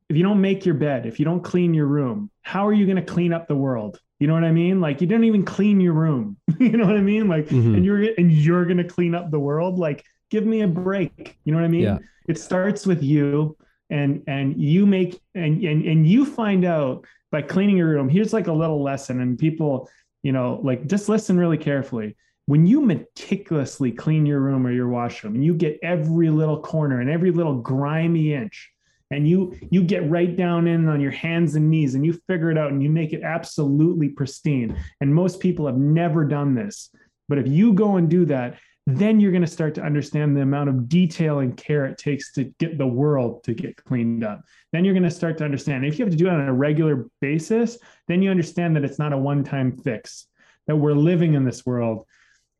[0.09, 2.87] if you don't make your bed, if you don't clean your room, how are you
[2.87, 3.99] going to clean up the world?
[4.19, 4.81] You know what I mean?
[4.81, 6.37] Like you didn't even clean your room.
[6.61, 7.29] you know what I mean?
[7.29, 7.75] Like, mm-hmm.
[7.75, 9.79] and you're and you're going to clean up the world.
[9.79, 11.39] Like, give me a break.
[11.45, 11.83] You know what I mean?
[11.83, 11.99] Yeah.
[12.29, 13.57] It starts with you,
[13.91, 18.09] and and you make and and and you find out by cleaning your room.
[18.09, 19.91] Here's like a little lesson, and people
[20.25, 22.17] you know, like just listen really carefully.
[22.47, 27.01] When you meticulously clean your room or your washroom and you get every little corner
[27.01, 28.71] and every little grimy inch,
[29.11, 32.51] and you you get right down in on your hands and knees and you figure
[32.51, 34.77] it out and you make it absolutely pristine.
[35.01, 36.91] And most people have never done this.
[37.29, 40.43] But if you go and do that, then you're going to start to understand the
[40.43, 44.43] amount of detail and care it takes to get the world to get cleaned up.
[44.73, 45.87] Then you're going to start to understand.
[45.87, 47.79] If you have to do it on a regular basis,
[48.09, 50.27] then you understand that it's not a one time fix,
[50.67, 52.07] that we're living in this world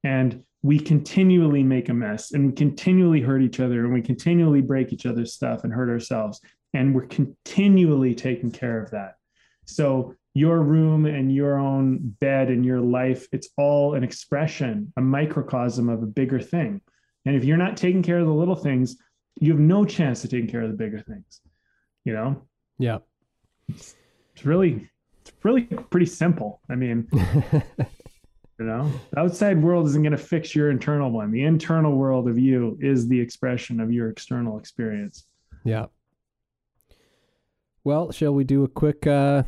[0.03, 4.63] and we continually make a mess and we continually hurt each other and we continually
[4.63, 6.41] break each other's stuff and hurt ourselves.
[6.73, 9.17] And we're continually taking care of that.
[9.67, 15.01] So your room and your own bed and your life, it's all an expression, a
[15.01, 16.81] microcosm of a bigger thing.
[17.25, 18.97] And if you're not taking care of the little things,
[19.41, 21.41] you have no chance of taking care of the bigger things.
[22.05, 22.43] You know?
[22.79, 22.99] Yeah.
[23.69, 23.95] It's,
[24.35, 24.91] it's really,
[25.23, 26.61] it's really pretty simple.
[26.69, 31.31] I mean, you know, the outside world isn't going to fix your internal one.
[31.31, 35.27] The internal world of you is the expression of your external experience.
[35.65, 35.87] Yeah.
[37.85, 39.45] Well, shall we do a quick uh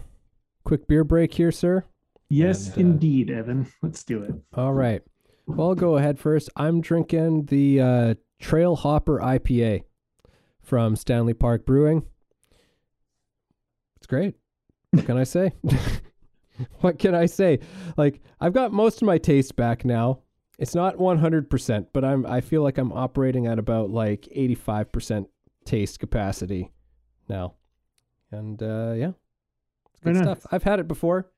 [0.67, 1.85] quick beer break here, sir?
[2.29, 3.73] Yes, And, uh, indeed, Evan.
[3.83, 4.35] Let's do it.
[4.55, 5.01] All right.
[5.47, 6.51] Well, I'll go ahead first.
[6.57, 9.85] I'm drinking the uh, Trail Hopper IPA
[10.61, 12.05] from Stanley Park Brewing.
[13.97, 14.35] It's great.
[14.91, 15.53] What can I say?
[16.81, 17.61] what can I say?
[17.97, 20.21] Like I've got most of my taste back now.
[20.59, 25.27] It's not 100%, but I'm I feel like I'm operating at about like 85%
[25.65, 26.73] taste capacity
[27.29, 27.55] now.
[28.33, 29.13] And uh yeah.
[29.97, 30.47] It's good stuff.
[30.51, 31.31] I've had it before.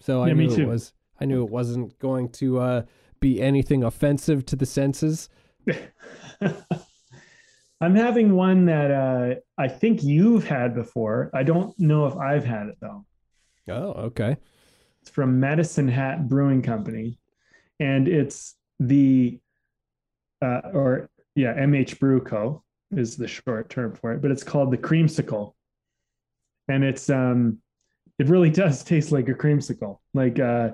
[0.00, 2.82] So I Yeah, knew it was I knew it wasn't going to uh
[3.20, 5.28] be anything offensive to the senses.
[7.80, 11.30] I'm having one that uh, I think you've had before.
[11.34, 13.04] I don't know if I've had it though.
[13.68, 14.36] Oh, okay.
[15.02, 17.18] It's from Medicine Hat Brewing Company,
[17.80, 19.40] and it's the
[20.42, 22.62] uh, or yeah, MH Brew Co.
[22.90, 25.52] is the short term for it, but it's called the Creamsicle,
[26.68, 27.58] and it's um,
[28.18, 30.70] it really does taste like a creamsicle, like uh,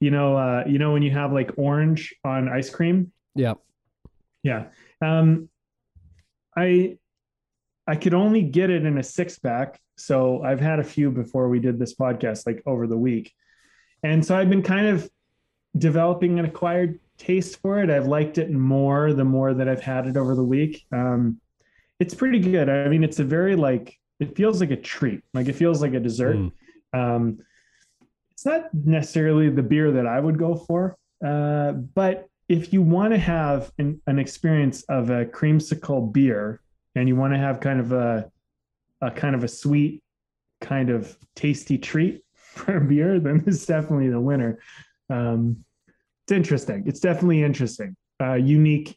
[0.00, 3.54] you know, uh, you know when you have like orange on ice cream, Yeah.
[4.42, 4.66] Yeah.
[5.00, 5.48] Um
[6.56, 6.98] I
[7.86, 9.80] I could only get it in a six pack.
[9.96, 13.32] So I've had a few before we did this podcast, like over the week.
[14.02, 15.08] And so I've been kind of
[15.78, 17.90] developing an acquired taste for it.
[17.90, 20.84] I've liked it more the more that I've had it over the week.
[20.92, 21.40] Um
[22.00, 22.68] it's pretty good.
[22.68, 25.22] I mean, it's a very like it feels like a treat.
[25.34, 26.36] Like it feels like a dessert.
[26.36, 26.52] Mm.
[26.92, 27.38] Um,
[28.32, 33.12] it's not necessarily the beer that I would go for, uh, but if you want
[33.12, 36.60] to have an, an experience of a creamsicle beer
[36.94, 38.30] and you want to have kind of a,
[39.00, 40.02] a kind of a sweet,
[40.60, 44.58] kind of tasty treat for beer, then this is definitely the winner.
[45.08, 45.64] Um,
[46.24, 46.84] it's interesting.
[46.86, 47.96] It's definitely interesting.
[48.20, 48.96] Uh, unique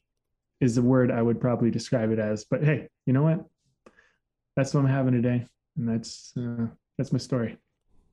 [0.61, 2.45] is the word I would probably describe it as.
[2.45, 3.45] But hey, you know what?
[4.55, 6.67] That's what I'm having today, and that's uh,
[6.97, 7.57] that's my story.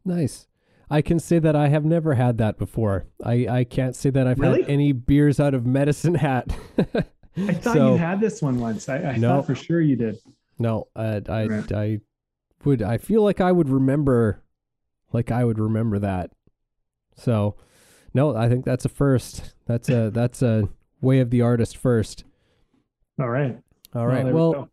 [0.04, 0.46] Nice.
[0.90, 3.06] I can say that I have never had that before.
[3.24, 4.62] I, I can't say that I've Really?
[4.62, 6.54] had any beers out of Medicine Hat.
[7.36, 8.88] I thought So- you had this one once.
[8.88, 9.28] I, I No.
[9.36, 10.18] thought for sure you did.
[10.58, 11.72] No, uh, I Right.
[11.72, 12.00] I
[12.64, 14.42] would I feel like I would remember
[15.12, 16.30] like I would remember that.
[17.16, 17.56] So,
[18.14, 19.54] no, I think that's a first.
[19.66, 20.68] That's a that's a
[21.00, 22.24] way of the artist first.
[23.18, 23.58] All right.
[23.94, 24.24] All right.
[24.26, 24.68] we well, go.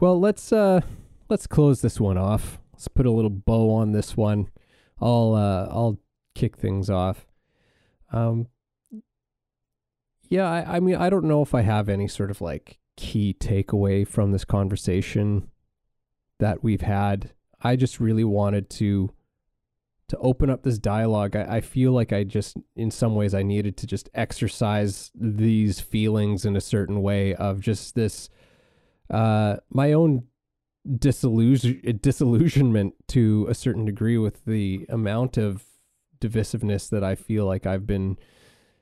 [0.00, 0.80] well, let's uh
[1.28, 2.58] let's close this one off.
[2.82, 4.48] Let's put a little bow on this one.
[5.00, 6.00] I'll uh I'll
[6.34, 7.28] kick things off.
[8.12, 8.48] Um
[10.28, 13.36] Yeah, I, I mean I don't know if I have any sort of like key
[13.38, 15.48] takeaway from this conversation
[16.40, 17.30] that we've had.
[17.60, 19.12] I just really wanted to
[20.08, 21.36] to open up this dialogue.
[21.36, 25.78] I, I feel like I just in some ways I needed to just exercise these
[25.78, 28.28] feelings in a certain way of just this
[29.08, 30.24] uh my own
[30.98, 35.64] disillusion disillusionment to a certain degree with the amount of
[36.20, 38.18] divisiveness that I feel like I've been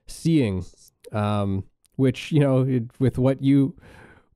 [0.06, 0.64] seeing.
[1.12, 1.64] Um
[1.97, 3.77] which you know it, with what you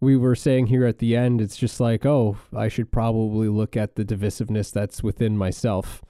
[0.00, 3.74] we were saying here at the end it's just like oh I should probably look
[3.76, 6.04] at the divisiveness that's within myself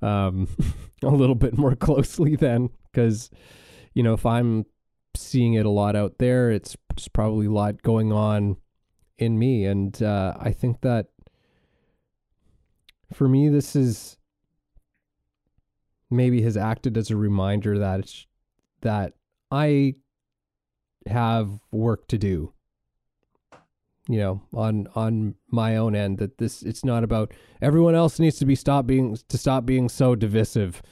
[0.00, 0.48] um
[1.02, 3.30] a little bit more closely then cuz
[3.92, 4.64] you know if I'm
[5.14, 8.56] seeing it a lot out there it's just probably a lot going on
[9.18, 11.06] in me and uh, i think that
[13.12, 14.16] for me this is
[16.10, 18.12] maybe has acted as a reminder that
[18.80, 19.14] that
[19.50, 19.94] i
[21.06, 22.52] have work to do
[24.08, 27.32] you know on on my own end that this it's not about
[27.62, 30.82] everyone else needs to be stop being to stop being so divisive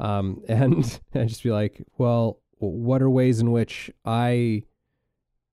[0.00, 4.62] um, and and just be like, well, what are ways in which I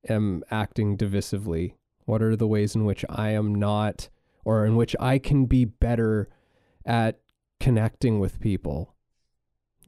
[0.08, 1.74] am acting divisively?
[2.06, 4.10] What are the ways in which I am not,
[4.44, 6.30] or in which I can be better
[6.86, 7.20] at
[7.60, 8.96] connecting with people?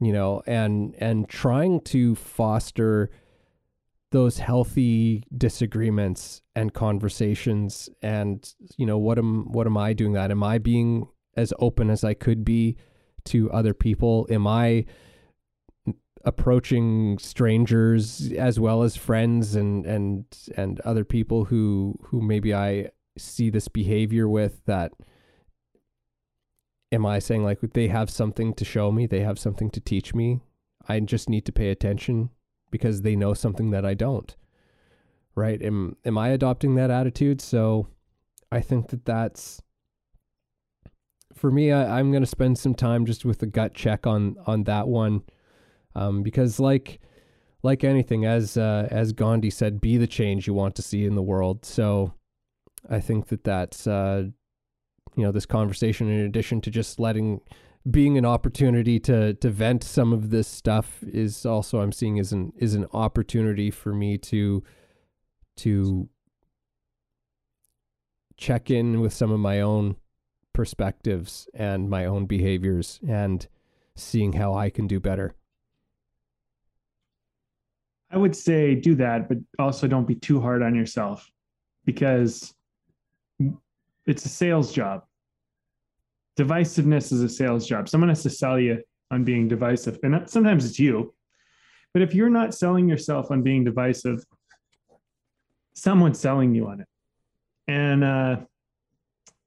[0.00, 3.10] You know, and and trying to foster
[4.10, 10.30] those healthy disagreements and conversations and you know what am what am I doing that
[10.30, 12.76] am I being as open as I could be
[13.26, 14.86] to other people am I
[16.28, 20.24] approaching strangers as well as friends and and
[20.56, 24.92] and other people who who maybe I see this behavior with that
[26.92, 30.14] am I saying like they have something to show me they have something to teach
[30.14, 30.40] me
[30.88, 32.30] I just need to pay attention
[32.70, 34.34] because they know something that I don't.
[35.34, 35.60] Right?
[35.62, 37.40] Am am I adopting that attitude?
[37.40, 37.88] So
[38.50, 39.62] I think that that's
[41.34, 41.70] for me.
[41.70, 44.88] I, am going to spend some time just with a gut check on on that
[44.88, 45.22] one,
[45.98, 47.00] um, because like
[47.62, 51.16] like anything, as uh, as Gandhi said, be the change you want to see in
[51.16, 51.64] the world.
[51.64, 52.14] So
[52.88, 54.24] I think that that's uh,
[55.16, 57.40] you know this conversation in addition to just letting
[57.90, 62.32] being an opportunity to to vent some of this stuff is also I'm seeing is
[62.32, 64.62] an is an opportunity for me to
[65.56, 66.08] to
[68.36, 69.96] check in with some of my own
[70.52, 73.48] perspectives and my own behaviors and
[73.96, 75.34] seeing how I can do better.
[78.10, 81.30] I would say do that, but also don't be too hard on yourself
[81.84, 82.54] because
[84.06, 85.02] it's a sales job
[86.38, 87.88] divisiveness is a sales job.
[87.88, 88.80] Someone has to sell you
[89.10, 89.98] on being divisive.
[90.04, 91.12] And sometimes it's you.
[91.92, 94.24] But if you're not selling yourself on being divisive,
[95.74, 96.86] someone's selling you on it.
[97.66, 98.36] And uh,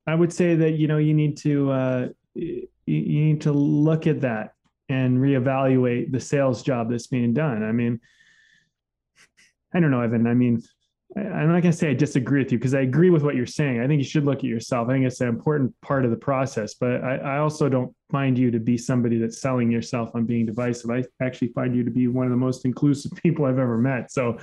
[0.06, 4.22] I would say that, you know, you need to, uh, you need to look at
[4.22, 4.54] that
[4.90, 7.64] and reevaluate the sales job that's being done.
[7.64, 8.02] I mean,
[9.74, 10.28] I don't know, Evan.
[10.28, 10.62] I mean,
[11.16, 13.46] I'm not going to say I disagree with you because I agree with what you're
[13.46, 13.82] saying.
[13.82, 14.88] I think you should look at yourself.
[14.88, 18.38] I think it's an important part of the process, but I, I, also don't find
[18.38, 20.90] you to be somebody that's selling yourself on being divisive.
[20.90, 24.10] I actually find you to be one of the most inclusive people I've ever met.
[24.12, 24.38] So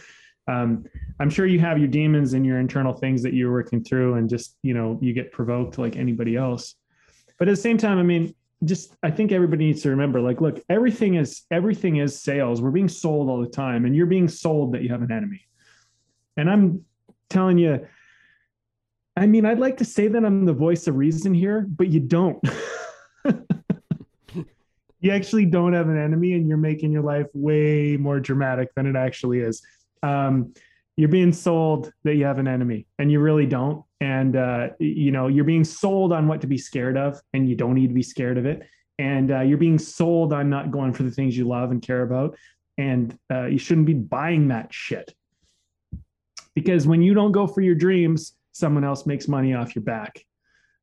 [0.47, 0.85] um,
[1.21, 4.29] I'm sure you have your demons and your internal things that you're working through, and
[4.29, 6.75] just you know you get provoked like anybody else.
[7.39, 8.35] But at the same time, I mean,
[8.65, 12.61] just I think everybody needs to remember, like, look, everything is everything is sales.
[12.61, 15.49] We're being sold all the time, and you're being sold that you have an enemy
[16.39, 16.85] and I'm
[17.29, 17.87] telling you,
[19.17, 21.99] I mean, I'd like to say that I'm the voice of reason here, but you
[21.99, 22.39] don't.
[25.01, 28.87] you actually don't have an enemy, and you're making your life way more dramatic than
[28.87, 29.61] it actually is.
[30.05, 30.55] Um,
[30.97, 33.85] you're being sold that you have an enemy, and you really don't.
[34.01, 37.57] And uh, you know, you're being sold on what to be scared of, and you
[37.57, 38.63] don't need to be scared of it.
[38.99, 42.03] And uh, you're being sold on not going for the things you love and care
[42.03, 42.37] about,
[42.77, 45.15] and uh, you shouldn't be buying that shit
[46.59, 50.25] because when you don't go for your dreams, someone else makes money off your back.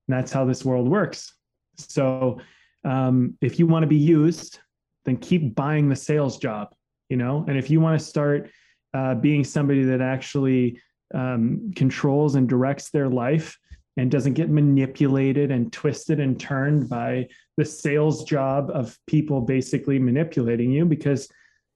[0.07, 1.33] And that's how this world works.
[1.77, 2.39] So
[2.85, 4.59] um, if you want to be used,
[5.03, 6.73] then keep buying the sales job,
[7.09, 7.43] you know?
[7.49, 8.49] And if you want to start
[8.93, 10.79] uh, being somebody that actually
[11.13, 13.57] um, controls and directs their life
[13.97, 17.27] and doesn't get manipulated and twisted and turned by
[17.57, 21.29] the sales job of people basically manipulating you because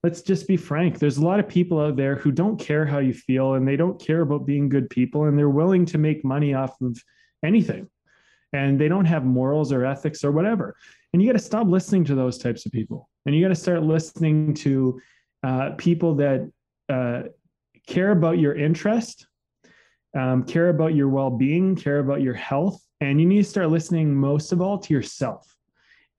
[0.04, 3.00] let's just be frank there's a lot of people out there who don't care how
[3.00, 6.26] you feel and they don't care about being good people and they're willing to make
[6.26, 7.02] money off of
[7.44, 7.88] anything
[8.54, 10.76] and they don't have morals or ethics or whatever.
[11.14, 13.56] And you got to stop listening to those types of people and you got to
[13.56, 15.00] start listening to
[15.44, 16.52] uh, people that
[16.90, 17.24] uh,
[17.90, 19.28] care about your interest
[20.18, 24.14] um, care about your well-being care about your health and you need to start listening
[24.14, 25.56] most of all to yourself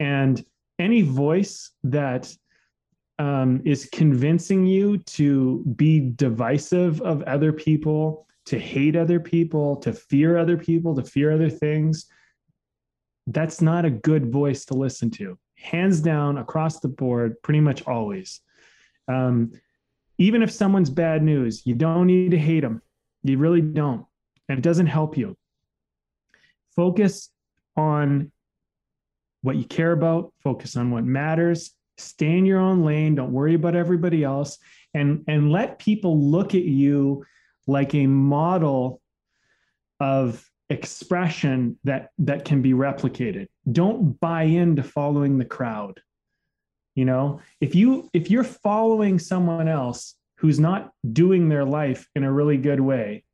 [0.01, 0.45] and
[0.79, 2.35] any voice that
[3.21, 9.93] um, is convincing you to be divisive of other people, to hate other people, to
[9.93, 12.07] fear other people, to fear other things,
[13.27, 15.39] that's not a good voice to listen to.
[15.57, 18.41] Hands down, across the board, pretty much always.
[19.07, 19.53] Um,
[20.21, 22.81] even if someone's bad news, you don't need to hate them.
[23.25, 24.07] You really don't.
[24.49, 25.37] And it doesn't help you.
[26.77, 27.31] Focus
[27.77, 28.31] on
[29.43, 33.55] what you care about, focus on what matters, stay in your own lane don't worry
[33.55, 34.59] about everybody else
[34.95, 37.25] and and let people look at you
[37.67, 39.01] like a model
[40.01, 46.01] of expression that that can be replicated don't buy into following the crowd
[46.95, 52.25] you know if you if you're following someone else who's not doing their life in
[52.25, 53.25] a really good way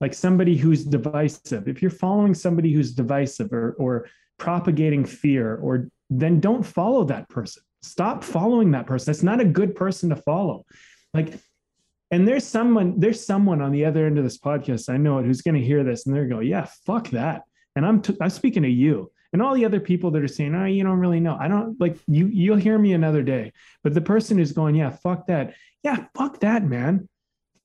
[0.00, 4.08] like somebody who's divisive if you're following somebody who's divisive or or
[4.38, 9.06] propagating fear or then don't follow that person Stop following that person.
[9.06, 10.66] That's not a good person to follow.
[11.14, 11.34] Like,
[12.10, 14.92] and there's someone, there's someone on the other end of this podcast.
[14.92, 17.42] I know it who's going to hear this and they're going, yeah, fuck that.
[17.76, 20.54] And I'm, t- I'm speaking to you and all the other people that are saying,
[20.54, 21.36] oh, you don't really know.
[21.38, 23.52] I don't like you, you'll hear me another day.
[23.82, 25.54] But the person who's going, yeah, fuck that.
[25.82, 27.08] Yeah, fuck that, man.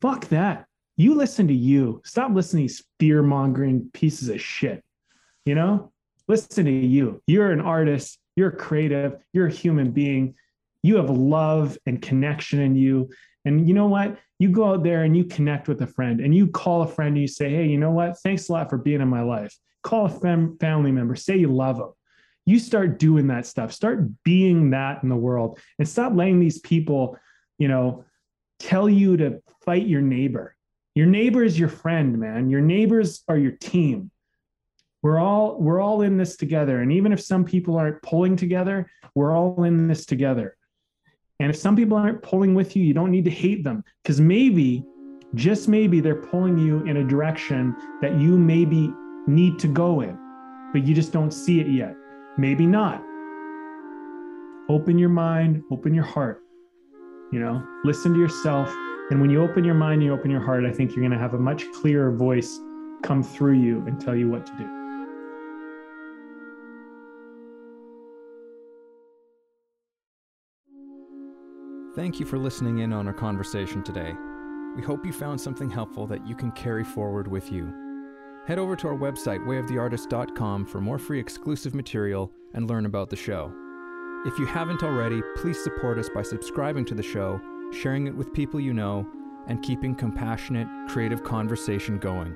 [0.01, 0.65] Fuck that.
[0.97, 2.01] You listen to you.
[2.05, 4.83] Stop listening to these fear mongering pieces of shit.
[5.45, 5.91] You know,
[6.27, 7.21] listen to you.
[7.27, 8.19] You're an artist.
[8.35, 9.17] You're creative.
[9.31, 10.35] You're a human being.
[10.83, 13.09] You have love and connection in you.
[13.45, 14.17] And you know what?
[14.39, 17.15] You go out there and you connect with a friend and you call a friend
[17.15, 18.17] and you say, Hey, you know what?
[18.19, 19.57] Thanks a lot for being in my life.
[19.83, 21.93] Call a fam- family member, say you love them.
[22.45, 26.59] You start doing that stuff, start being that in the world and stop letting these
[26.59, 27.17] people,
[27.57, 28.03] you know,
[28.59, 30.55] tell you to fight your neighbor.
[30.95, 32.49] Your neighbor is your friend, man.
[32.49, 34.11] Your neighbors are your team
[35.03, 38.89] we're all we're all in this together and even if some people aren't pulling together
[39.13, 40.57] we're all in this together
[41.39, 44.19] and if some people aren't pulling with you you don't need to hate them because
[44.19, 44.83] maybe
[45.35, 48.91] just maybe they're pulling you in a direction that you maybe
[49.27, 50.17] need to go in
[50.73, 51.95] but you just don't see it yet
[52.37, 53.01] maybe not
[54.69, 56.41] open your mind open your heart
[57.31, 58.69] you know listen to yourself
[59.09, 61.17] and when you open your mind you open your heart i think you're going to
[61.17, 62.59] have a much clearer voice
[63.01, 64.79] come through you and tell you what to do
[71.95, 74.15] Thank you for listening in on our conversation today.
[74.75, 77.82] We hope you found something helpful that you can carry forward with you.
[78.45, 83.15] Head over to our website, wayoftheartist.com, for more free exclusive material and learn about the
[83.15, 83.53] show.
[84.25, 87.39] If you haven't already, please support us by subscribing to the show,
[87.71, 89.07] sharing it with people you know,
[89.47, 92.35] and keeping compassionate, creative conversation going.